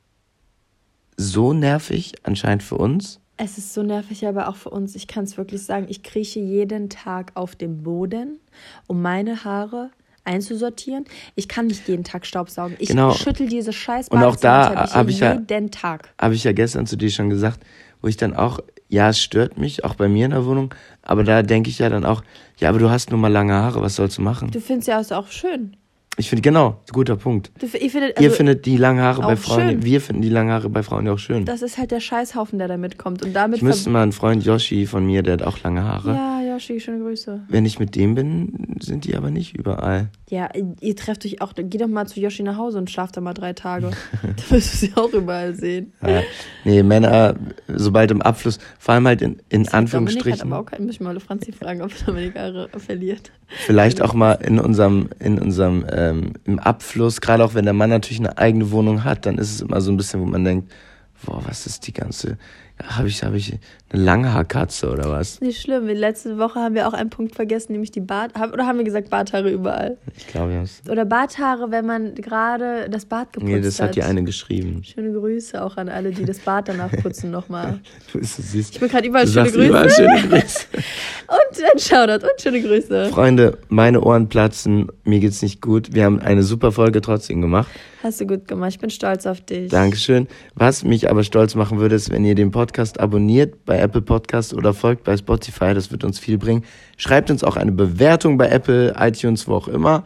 [1.18, 3.21] so nervig anscheinend für uns.
[3.44, 4.94] Es ist so nervig, aber auch für uns.
[4.96, 5.88] Ich kann es wirklich sagen.
[5.90, 8.40] Ich krieche jeden Tag auf dem Boden,
[8.86, 9.90] um meine Haare
[10.24, 11.06] einzusortieren.
[11.34, 12.76] Ich kann nicht jeden Tag Staubsaugen.
[12.78, 13.14] Ich Genau.
[13.14, 16.14] schüttel diese scheiß Und auch da habe ich ja- jeden Tag.
[16.22, 17.62] habe ich ja gestern zu dir schon gesagt,
[18.04, 21.24] wo ich dann auch, ja, es stört mich, auch bei mir in der Wohnung, aber
[21.24, 22.22] da denke ich ja dann auch,
[22.60, 24.52] ja, aber du hast nun mal lange Haare, was sollst du machen?
[24.52, 25.76] Du findest ja auch schön.
[26.18, 27.52] Ich finde, genau, guter Punkt.
[27.60, 29.84] Du, ich finde, Ihr also, findet die langen Haare bei Frauen, schön.
[29.84, 31.46] wir finden die langen Haare bei Frauen ja auch schön.
[31.46, 33.24] das ist halt der Scheißhaufen, der da mitkommt.
[33.24, 36.14] Und damit Ich müsste mal einen Freund Yoshi von mir, der hat auch lange Haare.
[36.14, 37.44] Ja, Yoshi, schöne Grüße.
[37.48, 40.10] Wenn ich mit dem bin, sind die aber nicht überall.
[40.30, 40.50] Ja,
[40.82, 43.34] ihr trefft euch auch, geh doch mal zu Yoshi nach Hause und schlaft da mal
[43.34, 43.92] drei Tage.
[44.22, 45.94] da wirst du sie auch überall sehen.
[46.06, 46.22] Ja.
[46.66, 47.36] Nee, Männer,
[47.68, 50.96] sobald im Abfluss, vor allem halt in, in Dominik hat Anführungsstrichen, aber auch keinen, muss
[50.96, 52.34] ich mal Franzi fragen, ob Dominik
[52.78, 53.32] verliert.
[53.48, 57.90] vielleicht auch mal in unserem, in unserem, ähm, im Abfluss, gerade auch wenn der Mann
[57.90, 60.70] natürlich eine eigene Wohnung hat, dann ist es immer so ein bisschen, wo man denkt,
[61.26, 62.38] boah, was ist die ganze,
[62.84, 63.58] habe ich, habe ich
[63.94, 65.42] eine Langhaarkatze oder was?
[65.42, 65.88] Nicht schlimm.
[65.88, 68.32] Letzte Woche haben wir auch einen Punkt vergessen, nämlich die Bart.
[68.36, 69.98] Oder haben wir gesagt Barthaare überall?
[70.18, 70.64] Ich glaube, ja.
[70.92, 73.96] Oder Barthaare, wenn man gerade das Bad geputzt Nee, das hat hat.
[73.96, 74.84] dir eine geschrieben.
[74.84, 77.80] Schöne Grüße auch an alle, die das Bad danach putzen nochmal.
[78.12, 78.70] Du bist so süß.
[78.72, 79.68] Ich bin gerade überall schöne Grüße.
[79.68, 80.66] überall schöne Grüße.
[81.28, 83.06] Und ein Shoutout und schöne Grüße.
[83.10, 85.94] Freunde, meine Ohren platzen, mir geht's nicht gut.
[85.94, 87.70] Wir haben eine super Folge trotzdem gemacht.
[88.04, 88.72] Hast du gut gemacht.
[88.72, 89.70] Ich bin stolz auf dich.
[89.70, 90.28] Dankeschön.
[90.56, 94.54] Was mich aber stolz machen würde, ist, wenn ihr den Podcast abonniert bei Apple Podcast
[94.54, 95.74] oder folgt bei Spotify.
[95.74, 96.64] Das wird uns viel bringen.
[96.98, 100.06] Schreibt uns auch eine Bewertung bei Apple, iTunes, wo auch immer.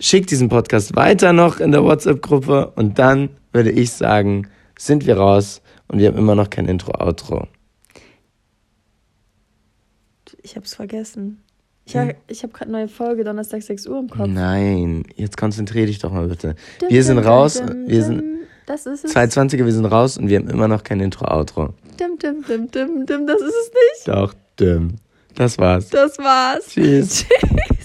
[0.00, 5.18] Schickt diesen Podcast weiter noch in der WhatsApp-Gruppe und dann würde ich sagen, sind wir
[5.18, 7.48] raus und wir haben immer noch kein Intro-Outro.
[10.42, 11.42] Ich hab's vergessen.
[11.84, 14.28] Ich, ha ich habe gerade neue Folge, Donnerstag 6 Uhr im Kopf.
[14.28, 16.54] Nein, jetzt konzentrier dich doch mal bitte.
[16.88, 18.39] Wir sind raus, wir sind
[18.70, 19.16] Das ist es.
[19.16, 21.74] 220er, wir sind raus und wir haben immer noch kein Intro-Outro.
[21.98, 24.06] Dim, dim, dim, dim, dim, das ist es nicht.
[24.06, 24.94] Doch, dim.
[25.34, 25.88] Das war's.
[25.88, 26.68] Das war's.
[26.68, 27.26] Tschüss.
[27.40, 27.79] Tschüss.